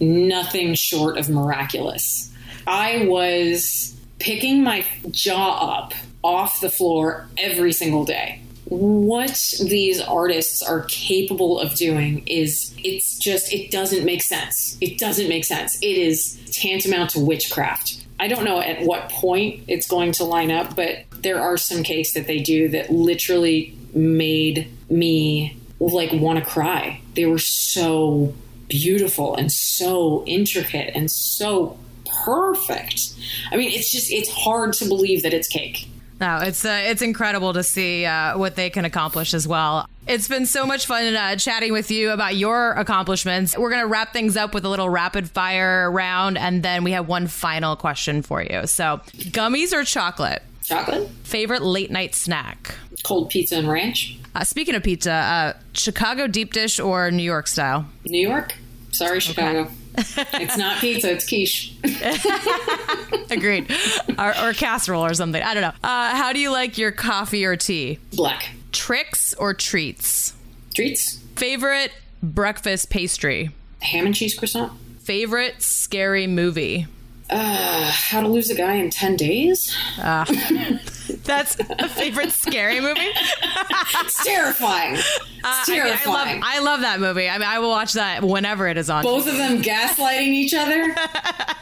nothing 0.00 0.74
short 0.74 1.16
of 1.16 1.28
miraculous. 1.28 2.30
I 2.66 3.06
was 3.06 3.94
picking 4.18 4.62
my 4.62 4.84
jaw 5.10 5.78
up 5.78 5.94
off 6.22 6.60
the 6.60 6.70
floor 6.70 7.28
every 7.38 7.72
single 7.72 8.04
day. 8.04 8.40
What 8.64 9.52
these 9.62 10.00
artists 10.00 10.60
are 10.60 10.82
capable 10.88 11.60
of 11.60 11.74
doing 11.76 12.26
is 12.26 12.74
it's 12.82 13.16
just, 13.18 13.52
it 13.52 13.70
doesn't 13.70 14.04
make 14.04 14.22
sense. 14.22 14.76
It 14.80 14.98
doesn't 14.98 15.28
make 15.28 15.44
sense. 15.44 15.76
It 15.80 15.96
is 15.96 16.40
tantamount 16.50 17.10
to 17.10 17.20
witchcraft. 17.20 18.04
I 18.18 18.26
don't 18.26 18.44
know 18.44 18.60
at 18.60 18.82
what 18.82 19.08
point 19.10 19.64
it's 19.68 19.86
going 19.86 20.12
to 20.12 20.24
line 20.24 20.50
up, 20.50 20.74
but 20.74 21.04
there 21.22 21.40
are 21.40 21.56
some 21.56 21.84
cakes 21.84 22.12
that 22.14 22.26
they 22.26 22.40
do 22.40 22.68
that 22.70 22.90
literally 22.90 23.76
made 23.94 24.68
me 24.90 25.56
like 25.80 26.12
want 26.12 26.38
to 26.38 26.44
cry. 26.44 27.00
They 27.14 27.26
were 27.26 27.38
so 27.38 28.34
beautiful 28.68 29.36
and 29.36 29.50
so 29.50 30.24
intricate 30.26 30.92
and 30.94 31.10
so 31.10 31.78
perfect. 32.24 33.14
I 33.50 33.56
mean, 33.56 33.70
it's 33.70 33.90
just 33.90 34.10
it's 34.12 34.30
hard 34.30 34.72
to 34.74 34.86
believe 34.86 35.22
that 35.22 35.34
it's 35.34 35.48
cake. 35.48 35.88
No, 36.20 36.38
it's 36.38 36.64
uh, 36.64 36.82
it's 36.86 37.02
incredible 37.02 37.52
to 37.52 37.62
see 37.62 38.06
uh, 38.06 38.38
what 38.38 38.56
they 38.56 38.70
can 38.70 38.84
accomplish 38.84 39.34
as 39.34 39.46
well. 39.46 39.86
It's 40.06 40.28
been 40.28 40.46
so 40.46 40.64
much 40.64 40.86
fun 40.86 41.14
uh, 41.14 41.36
chatting 41.36 41.72
with 41.72 41.90
you 41.90 42.10
about 42.10 42.36
your 42.36 42.72
accomplishments. 42.72 43.56
We're 43.58 43.70
gonna 43.70 43.86
wrap 43.86 44.12
things 44.12 44.36
up 44.36 44.54
with 44.54 44.64
a 44.64 44.68
little 44.68 44.88
rapid 44.88 45.28
fire 45.28 45.90
round, 45.90 46.38
and 46.38 46.62
then 46.62 46.84
we 46.84 46.92
have 46.92 47.06
one 47.06 47.26
final 47.26 47.76
question 47.76 48.22
for 48.22 48.42
you. 48.42 48.66
So, 48.66 49.00
gummies 49.14 49.74
or 49.74 49.84
chocolate? 49.84 50.42
Chocolate. 50.66 51.08
Favorite 51.22 51.62
late 51.62 51.92
night 51.92 52.16
snack? 52.16 52.74
Cold 53.04 53.30
pizza 53.30 53.56
and 53.56 53.68
ranch. 53.68 54.18
Uh, 54.34 54.42
speaking 54.42 54.74
of 54.74 54.82
pizza, 54.82 55.12
uh, 55.12 55.52
Chicago 55.74 56.26
deep 56.26 56.52
dish 56.52 56.80
or 56.80 57.12
New 57.12 57.22
York 57.22 57.46
style? 57.46 57.86
New 58.04 58.26
York. 58.28 58.56
Sorry, 58.90 59.20
Chicago. 59.20 59.60
Okay. 59.60 59.72
it's 60.42 60.56
not 60.56 60.78
pizza, 60.78 61.12
it's 61.12 61.24
quiche. 61.24 61.72
Agreed. 63.30 63.70
Or, 64.18 64.36
or, 64.42 64.52
casserole 64.54 65.04
or 65.04 65.14
something. 65.14 65.40
I 65.40 65.54
don't 65.54 65.62
know. 65.62 65.72
Uh, 65.84 66.16
how 66.16 66.32
do 66.32 66.40
you 66.40 66.50
like 66.50 66.76
your 66.78 66.90
coffee 66.90 67.44
or 67.44 67.54
tea? 67.54 68.00
Black. 68.12 68.50
Tricks 68.72 69.34
or 69.34 69.54
treats? 69.54 70.34
Treats. 70.74 71.18
Favorite 71.36 71.92
breakfast 72.22 72.90
pastry? 72.90 73.50
Ham 73.82 74.06
and 74.06 74.14
cheese 74.14 74.36
croissant. 74.36 74.72
Favorite 74.98 75.62
scary 75.62 76.26
movie? 76.26 76.88
Uh, 77.28 77.90
how 77.90 78.20
to 78.20 78.28
lose 78.28 78.50
a 78.50 78.54
guy 78.54 78.74
in 78.74 78.88
10 78.90 79.16
days? 79.16 79.76
Uh, 80.00 80.24
That's 81.24 81.56
a 81.58 81.88
favorite 81.88 82.30
scary 82.30 82.80
movie. 82.80 83.00
it's 83.00 84.24
terrifying. 84.24 84.94
It's 84.94 85.20
Uh, 85.42 85.64
terrifying. 85.66 86.04
I, 86.06 86.34
mean, 86.34 86.42
I, 86.42 86.42
love, 86.42 86.42
I 86.44 86.58
love 86.60 86.80
that 86.82 87.00
movie. 87.00 87.28
I 87.28 87.38
mean, 87.38 87.48
I 87.48 87.58
will 87.58 87.70
watch 87.70 87.94
that 87.94 88.22
whenever 88.22 88.68
it 88.68 88.76
is 88.78 88.88
on. 88.90 89.02
Both 89.02 89.26
of 89.26 89.36
them 89.36 89.60
gaslighting 89.60 90.28
each 90.28 90.54
other. 90.54 90.94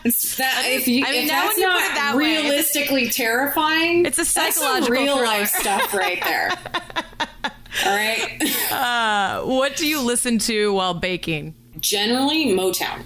It's 0.07 0.37
that, 0.37 0.65
if 0.67 0.87
you, 0.87 1.03
I 1.03 1.13
mean, 1.13 1.23
if 1.25 1.31
that's 1.31 1.59
not 1.59 1.79
that 1.79 2.15
way, 2.15 2.43
realistically 2.43 3.09
terrifying, 3.09 4.05
It's 4.05 4.19
a 4.19 4.25
psychological 4.27 4.91
real 4.93 5.15
thriller. 5.17 5.25
life 5.27 5.49
stuff 5.49 5.95
right 5.95 6.23
there. 6.23 6.51
All 7.87 7.97
right. 7.97 8.43
Uh, 8.71 9.45
what 9.47 9.77
do 9.77 9.87
you 9.87 10.03
listen 10.03 10.39
to 10.41 10.75
while 10.75 10.93
baking? 10.93 11.55
Generally, 11.81 12.49
Motown. 12.49 13.03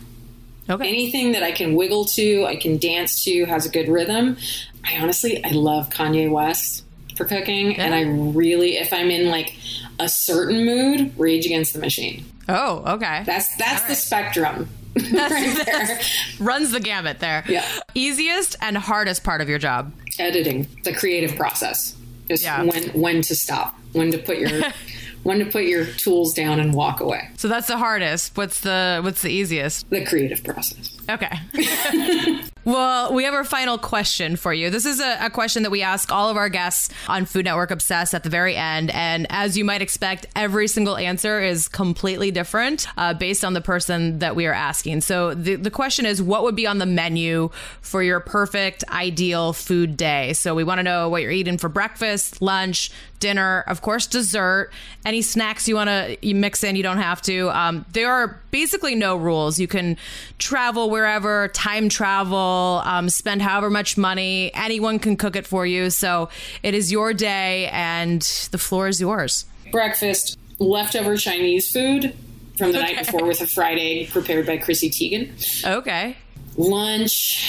Okay. 0.71 0.87
Anything 0.89 1.33
that 1.33 1.43
I 1.43 1.53
can 1.53 1.75
wiggle 1.75 2.05
to, 2.07 2.45
I 2.47 2.57
can 2.57 2.77
dance 2.79 3.25
to, 3.25 3.45
has 3.47 3.65
a 3.67 3.71
good 3.71 3.89
rhythm. 3.89 4.37
I 4.85 4.99
honestly, 4.99 5.43
I 5.45 5.51
love 5.51 5.91
Kanye 5.91 6.31
West 6.31 6.85
for 7.17 7.25
cooking, 7.25 7.77
and 7.79 7.95
I 7.95 8.03
really, 8.03 8.77
if 8.77 8.93
I'm 8.93 9.11
in 9.11 9.29
like 9.29 9.55
a 9.99 10.09
certain 10.09 10.65
mood, 10.65 11.19
Rage 11.19 11.47
Against 11.47 11.73
the 11.73 11.79
Machine. 11.81 12.25
Oh, 12.49 12.95
okay. 12.95 13.23
That's 13.27 13.55
that's 13.57 13.83
the 13.85 13.95
spectrum. 13.95 14.69
right 14.97 15.63
there. 15.67 16.01
Runs 16.41 16.73
the 16.73 16.81
gamut 16.81 17.19
there. 17.21 17.45
Yeah. 17.49 17.65
Easiest 17.95 18.57
and 18.61 18.77
hardest 18.77 19.23
part 19.25 19.41
of 19.41 19.49
your 19.49 19.59
job. 19.59 19.93
Editing, 20.19 20.67
the 20.85 20.93
creative 20.95 21.37
process. 21.37 21.95
Just 22.29 22.43
Yeah. 22.43 22.63
when 22.63 22.85
when 22.91 23.23
to 23.23 23.35
stop, 23.37 23.79
when 23.93 24.11
to 24.13 24.19
put 24.19 24.39
your 24.39 24.51
when 25.29 25.39
to 25.41 25.45
put 25.45 25.65
your 25.65 25.85
tools 25.85 26.33
down 26.33 26.59
and 26.59 26.73
walk 26.73 27.01
away. 27.01 27.29
So 27.37 27.49
that's 27.49 27.69
the 27.69 27.77
hardest. 27.77 28.35
What's 28.35 28.61
the 28.61 29.01
what's 29.05 29.21
the 29.21 29.29
easiest? 29.29 29.89
The 29.91 30.05
creative 30.05 30.43
process. 30.43 30.98
Okay. 31.09 31.33
well, 32.65 33.15
we 33.15 33.25
have 33.25 33.33
our 33.33 33.45
final 33.45 33.79
question 33.79 34.37
for 34.37 34.53
you. 34.53 34.69
This 34.69 34.85
is 34.85 35.01
a, 35.01 35.17
a 35.27 35.31
question 35.31 35.63
that 35.63 35.71
we 35.71 35.81
ask 35.81 36.13
all 36.13 36.29
of 36.29 36.37
our 36.37 36.51
guests 36.51 36.93
on 37.09 37.25
Food 37.25 37.47
Network 37.47 37.71
Obsessed 37.71 38.15
at 38.15 38.25
the 38.25 38.29
very 38.29 38.55
end. 38.55 38.91
And 38.91 39.27
as 39.31 39.57
you 39.57 39.65
might 39.65 39.81
expect, 39.81 40.27
every 40.37 40.69
single 40.69 40.99
answer 40.99 41.41
is 41.41 41.67
completely 41.67 42.31
different 42.31 42.87
uh, 42.99 43.15
based 43.15 43.43
on 43.43 43.55
the 43.55 43.63
person 43.63 44.19
that 44.19 44.37
we 44.37 44.45
are 44.45 44.53
asking. 44.53 45.01
So 45.01 45.33
the, 45.33 45.55
the 45.55 45.71
question 45.71 46.05
is 46.05 46.21
what 46.21 46.43
would 46.43 46.57
be 46.57 46.67
on 46.67 46.77
the 46.77 46.87
menu 46.87 47.49
for 47.81 48.03
your 48.03 48.21
perfect, 48.21 48.85
ideal 48.91 49.55
food 49.55 49.97
day? 49.97 50.35
So 50.35 50.55
we 50.55 50.63
want 50.63 50.79
to 50.79 50.83
know 50.83 51.09
what 51.09 51.23
you're 51.23 51.31
eating 51.31 51.57
for 51.57 51.71
breakfast, 51.71 52.43
lunch, 52.43 52.91
dinner, 53.21 53.65
of 53.67 53.83
course, 53.83 54.07
dessert, 54.07 54.71
any 55.05 55.23
snacks 55.23 55.69
you 55.69 55.75
want 55.75 55.89
to 55.89 56.35
mix 56.35 56.63
in, 56.63 56.77
you 56.77 56.83
don't 56.83 56.99
have 56.99 57.23
to. 57.23 57.51
Um, 57.51 57.85
there 57.93 58.13
are 58.13 58.41
basically 58.51 58.95
no 58.95 59.17
rules. 59.17 59.59
You 59.59 59.69
can 59.69 59.97
travel 60.39 60.91
wherever, 60.99 61.49
time 61.49 61.89
travel, 61.89 62.83
um, 62.85 63.09
spend 63.09 63.41
however 63.43 63.71
much 63.71 63.97
money. 63.97 64.51
Anyone 64.55 64.99
can 64.99 65.17
cook 65.17 65.37
it 65.37 65.47
for 65.47 65.65
you. 65.65 65.91
So 65.91 66.29
it 66.63 66.75
is 66.75 66.91
your 66.91 67.15
day, 67.15 67.69
and 67.73 68.21
the 68.51 68.59
floor 68.59 68.89
is 68.89 69.01
yours. 69.01 69.45
Breakfast, 69.71 70.37
leftover 70.59 71.17
Chinese 71.17 71.71
food 71.71 72.15
from 72.57 72.73
the 72.73 72.81
night 72.81 72.99
before 72.99 73.25
with 73.25 73.41
a 73.41 73.47
fried 73.47 73.79
egg 73.79 74.11
prepared 74.11 74.47
by 74.47 74.57
Chrissy 74.59 74.91
Teigen. 74.91 75.65
Okay. 75.79 76.17
lunch 76.57 77.49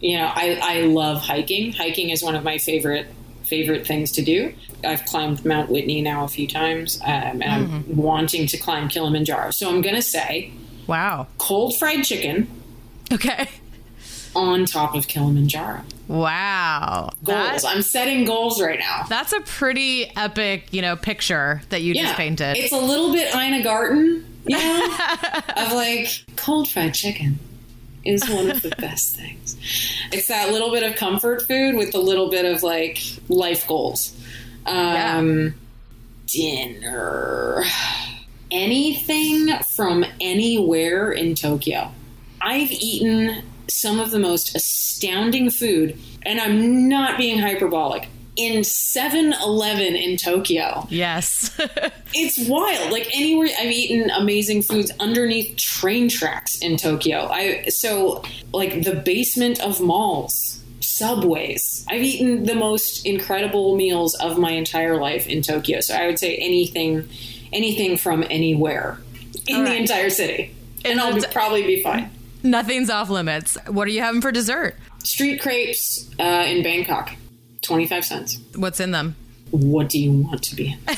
you 0.00 0.16
know 0.18 0.26
I, 0.34 0.58
I 0.60 0.80
love 0.82 1.20
hiking 1.20 1.72
hiking 1.72 2.10
is 2.10 2.22
one 2.22 2.34
of 2.34 2.42
my 2.44 2.58
favorite 2.58 3.06
favorite 3.44 3.86
things 3.86 4.10
to 4.12 4.22
do 4.22 4.52
i've 4.84 5.04
climbed 5.06 5.44
mount 5.44 5.70
whitney 5.70 6.02
now 6.02 6.24
a 6.24 6.28
few 6.28 6.46
times 6.48 7.00
um, 7.02 7.40
and 7.42 7.44
i'm 7.44 7.96
wanting 7.96 8.46
to 8.48 8.56
climb 8.58 8.88
kilimanjaro 8.88 9.50
so 9.50 9.68
i'm 9.68 9.80
gonna 9.80 10.02
say 10.02 10.52
Wow. 10.88 11.26
cold 11.38 11.76
fried 11.78 12.04
chicken 12.04 12.48
Okay. 13.12 13.48
on 14.36 14.64
top 14.66 14.94
of 14.94 15.08
kilimanjaro 15.08 15.82
Wow. 16.08 17.10
goals 17.24 17.62
That- 17.62 17.64
i'm 17.74 17.82
setting 17.82 18.24
goals 18.24 18.60
right 18.60 18.78
now 18.78 19.04
that's 19.08 19.32
a 19.32 19.40
pretty 19.40 20.10
epic, 20.16 20.68
you 20.70 20.82
know, 20.82 20.96
picture 20.96 21.62
that 21.70 21.82
you 21.82 21.94
just 21.94 22.14
painted. 22.14 22.56
it's 22.56 22.72
a 22.72 22.76
little 22.78 23.12
bit 23.12 23.34
ina 23.34 23.62
garten 23.62 24.24
you 24.46 24.56
know 24.56 24.96
of 25.56 25.72
like 25.72 26.08
cold 26.36 26.68
fried 26.68 26.94
chicken 26.94 27.38
is 28.04 28.26
one 28.30 28.48
of 28.50 28.62
the 28.62 28.70
best 28.78 29.16
things. 29.16 29.56
It's 30.12 30.28
that 30.28 30.50
little 30.50 30.70
bit 30.70 30.82
of 30.82 30.96
comfort 30.96 31.46
food 31.46 31.74
with 31.74 31.94
a 31.94 31.98
little 31.98 32.30
bit 32.30 32.46
of 32.46 32.62
like 32.62 32.98
life 33.28 33.66
goals. 33.66 34.16
Um, 34.64 35.54
Dinner. 36.26 37.64
Anything 38.50 39.48
from 39.64 40.06
anywhere 40.20 41.10
in 41.12 41.34
Tokyo. 41.34 41.92
I've 42.40 42.70
eaten 42.70 43.42
some 43.68 44.00
of 44.00 44.10
the 44.10 44.18
most 44.18 44.54
astounding 44.56 45.50
food, 45.50 45.98
and 46.24 46.40
I'm 46.40 46.88
not 46.88 47.18
being 47.18 47.38
hyperbolic. 47.38 48.08
In 48.36 48.62
7 48.62 49.34
Eleven 49.44 49.96
in 49.96 50.16
Tokyo. 50.16 50.86
yes. 50.90 51.50
It's 52.14 52.38
wild. 52.48 52.90
Like 52.90 53.06
anywhere 53.14 53.48
I've 53.60 53.70
eaten 53.70 54.08
amazing 54.10 54.62
foods 54.62 54.90
underneath 54.98 55.56
train 55.56 56.08
tracks 56.08 56.56
in 56.58 56.78
Tokyo. 56.78 57.28
I 57.30 57.64
so 57.64 58.22
like 58.54 58.84
the 58.84 58.94
basement 58.94 59.60
of 59.60 59.80
malls, 59.80 60.58
subways. 60.80 61.84
I've 61.90 62.02
eaten 62.02 62.44
the 62.44 62.54
most 62.54 63.04
incredible 63.04 63.76
meals 63.76 64.14
of 64.14 64.38
my 64.38 64.52
entire 64.52 64.98
life 64.98 65.26
in 65.26 65.42
Tokyo. 65.42 65.80
So 65.80 65.94
I 65.94 66.06
would 66.06 66.18
say 66.18 66.36
anything 66.36 67.08
anything 67.52 67.96
from 67.96 68.24
anywhere 68.30 68.98
in 69.46 69.56
All 69.56 69.64
the 69.64 69.74
entire 69.76 70.10
city. 70.10 70.54
And 70.84 71.00
I'll 71.00 71.14
be, 71.14 71.22
probably 71.32 71.64
be 71.64 71.82
fine. 71.82 72.10
Nothing's 72.42 72.90
off 72.90 73.10
limits. 73.10 73.56
What 73.66 73.88
are 73.88 73.90
you 73.90 74.00
having 74.00 74.20
for 74.20 74.30
dessert? 74.32 74.76
Street 75.02 75.40
crepes 75.40 76.10
uh, 76.18 76.44
in 76.46 76.62
Bangkok. 76.62 77.10
25 77.62 78.04
cents. 78.04 78.38
What's 78.56 78.80
in 78.80 78.92
them? 78.92 79.16
What 79.50 79.88
do 79.88 79.98
you 79.98 80.12
want 80.12 80.42
to 80.44 80.56
be 80.56 80.72
in? 80.72 80.78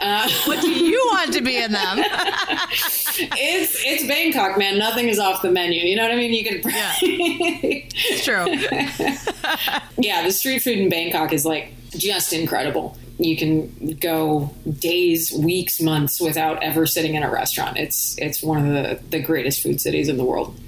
Uh, 0.00 0.28
what 0.44 0.60
do 0.60 0.70
you 0.70 0.98
want 1.12 1.32
to 1.32 1.40
be 1.40 1.56
in 1.56 1.72
them? 1.72 1.98
it's 1.98 3.82
it's 3.84 4.06
Bangkok, 4.06 4.58
man. 4.58 4.78
Nothing 4.78 5.08
is 5.08 5.18
off 5.18 5.40
the 5.40 5.50
menu. 5.50 5.80
You 5.80 5.96
know 5.96 6.02
what 6.02 6.12
I 6.12 6.16
mean? 6.16 6.32
You 6.32 6.44
can. 6.44 6.60
It's 7.96 8.24
true. 8.24 8.44
yeah, 9.98 10.22
the 10.22 10.30
street 10.30 10.62
food 10.62 10.78
in 10.78 10.88
Bangkok 10.90 11.32
is 11.32 11.46
like 11.46 11.72
just 11.90 12.32
incredible. 12.32 12.98
You 13.18 13.36
can 13.36 13.96
go 14.00 14.50
days, 14.78 15.32
weeks, 15.32 15.80
months 15.80 16.20
without 16.20 16.62
ever 16.62 16.86
sitting 16.86 17.14
in 17.14 17.22
a 17.22 17.30
restaurant. 17.30 17.78
It's 17.78 18.16
it's 18.18 18.42
one 18.42 18.66
of 18.66 18.72
the, 18.72 19.00
the 19.10 19.20
greatest 19.22 19.62
food 19.62 19.80
cities 19.80 20.08
in 20.08 20.16
the 20.16 20.24
world. 20.24 20.58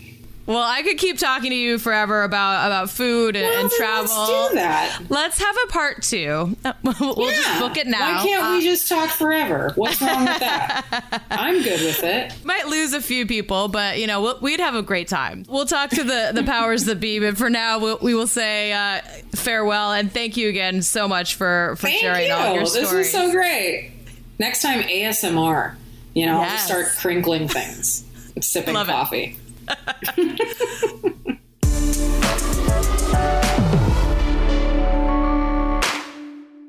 Well, 0.46 0.62
I 0.62 0.82
could 0.82 0.98
keep 0.98 1.18
talking 1.18 1.50
to 1.50 1.56
you 1.56 1.78
forever 1.78 2.22
about 2.22 2.66
about 2.66 2.90
food 2.90 3.34
and, 3.34 3.44
Well, 3.44 3.60
and 3.62 3.70
travel. 3.72 4.16
let's 4.16 4.48
do 4.50 4.54
that. 4.54 4.98
Let's 5.08 5.38
have 5.42 5.56
a 5.64 5.72
part 5.72 6.02
two. 6.02 6.56
we'll 6.82 7.30
just 7.30 7.48
Yeah. 7.48 7.58
book 7.60 7.76
it 7.76 7.86
now. 7.88 8.16
Why 8.18 8.22
can't 8.24 8.44
Uh, 8.44 8.50
we 8.56 8.62
just 8.64 8.88
talk 8.88 9.10
forever? 9.10 9.72
What's 9.74 10.00
wrong 10.00 10.24
with 10.24 10.38
that? 10.38 11.22
I'm 11.30 11.62
good 11.62 11.80
with 11.80 12.04
it. 12.04 12.32
might 12.44 12.68
lose 12.68 12.92
a 12.92 13.00
few 13.00 13.26
people, 13.26 13.66
but 13.68 13.98
you 13.98 14.06
know 14.06 14.20
we'll, 14.22 14.38
we'd 14.40 14.60
have 14.60 14.76
a 14.76 14.82
great 14.82 15.08
time. 15.08 15.44
We'll 15.48 15.66
talk 15.66 15.90
to 15.90 16.04
the 16.04 16.30
the 16.32 16.44
powers 16.44 16.84
that 16.84 17.00
be, 17.00 17.18
but 17.18 17.36
for 17.36 17.50
now 17.50 17.78
we'll, 17.80 17.98
we 18.00 18.14
will 18.14 18.28
say 18.28 18.72
uh, 18.72 19.00
farewell 19.34 19.92
and 19.92 20.12
thank 20.12 20.36
you 20.36 20.48
again 20.48 20.82
so 20.82 21.08
much 21.08 21.34
for 21.34 21.74
for 21.76 21.88
Thank 21.88 22.00
sharing 22.00 22.26
you. 22.28 22.32
all 22.32 22.54
your 22.54 22.66
stories. 22.66 22.90
this 22.90 23.06
is 23.06 23.12
so 23.12 23.30
great. 23.32 23.90
Next 24.38 24.62
time 24.62 24.82
ASMR. 24.82 25.74
You 26.14 26.26
know, 26.26 26.40
I'll 26.40 26.50
just 26.50 26.66
start 26.66 26.86
crinkling 26.98 27.48
things, 27.48 28.04
sipping 28.40 28.74
Love 28.74 28.88
it. 29.12 29.36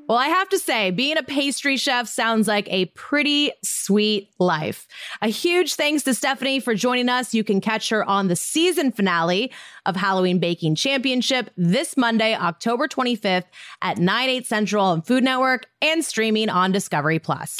Well, 0.08 0.16
I 0.16 0.28
have 0.28 0.48
to 0.48 0.58
say, 0.58 0.90
being 0.90 1.18
a 1.18 1.22
pastry 1.22 1.76
chef 1.76 2.08
sounds 2.08 2.48
like 2.48 2.66
a 2.72 2.86
pretty 2.86 3.52
sweet 3.62 4.30
life. 4.38 4.88
A 5.20 5.28
huge 5.28 5.74
thanks 5.74 6.02
to 6.04 6.14
Stephanie 6.14 6.60
for 6.60 6.74
joining 6.74 7.10
us. 7.10 7.34
You 7.34 7.44
can 7.44 7.60
catch 7.60 7.90
her 7.90 8.02
on 8.08 8.28
the 8.28 8.36
season 8.36 8.90
finale 8.90 9.52
of 9.84 9.96
Halloween 9.96 10.38
Baking 10.38 10.76
Championship 10.76 11.50
this 11.58 11.94
Monday, 11.94 12.34
October 12.34 12.88
25th 12.88 13.44
at 13.82 13.98
9, 13.98 14.28
8 14.30 14.46
Central 14.46 14.82
on 14.86 15.02
Food 15.02 15.24
Network 15.24 15.66
and 15.82 16.02
streaming 16.02 16.48
on 16.48 16.72
Discovery 16.72 17.18
Plus. 17.18 17.58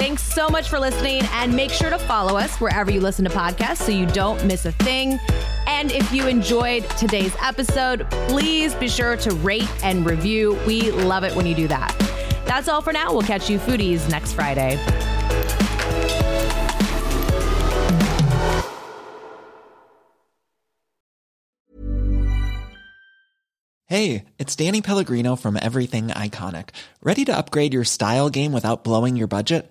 Thanks 0.00 0.22
so 0.22 0.48
much 0.48 0.70
for 0.70 0.78
listening 0.78 1.20
and 1.24 1.54
make 1.54 1.70
sure 1.70 1.90
to 1.90 1.98
follow 1.98 2.38
us 2.38 2.56
wherever 2.56 2.90
you 2.90 3.02
listen 3.02 3.22
to 3.26 3.30
podcasts 3.30 3.82
so 3.82 3.92
you 3.92 4.06
don't 4.06 4.42
miss 4.46 4.64
a 4.64 4.72
thing. 4.72 5.20
And 5.66 5.92
if 5.92 6.10
you 6.10 6.26
enjoyed 6.26 6.88
today's 6.96 7.36
episode, 7.42 8.10
please 8.28 8.74
be 8.76 8.88
sure 8.88 9.18
to 9.18 9.34
rate 9.34 9.68
and 9.84 10.06
review. 10.06 10.58
We 10.66 10.90
love 10.90 11.22
it 11.22 11.36
when 11.36 11.44
you 11.44 11.54
do 11.54 11.68
that. 11.68 11.94
That's 12.46 12.66
all 12.66 12.80
for 12.80 12.94
now. 12.94 13.12
We'll 13.12 13.20
catch 13.20 13.50
you 13.50 13.58
foodies 13.58 14.08
next 14.08 14.32
Friday. 14.32 14.78
Hey, 23.84 24.24
it's 24.38 24.56
Danny 24.56 24.80
Pellegrino 24.80 25.36
from 25.36 25.58
Everything 25.60 26.08
Iconic. 26.08 26.70
Ready 27.02 27.26
to 27.26 27.36
upgrade 27.36 27.74
your 27.74 27.84
style 27.84 28.30
game 28.30 28.52
without 28.52 28.82
blowing 28.82 29.16
your 29.16 29.26
budget? 29.26 29.70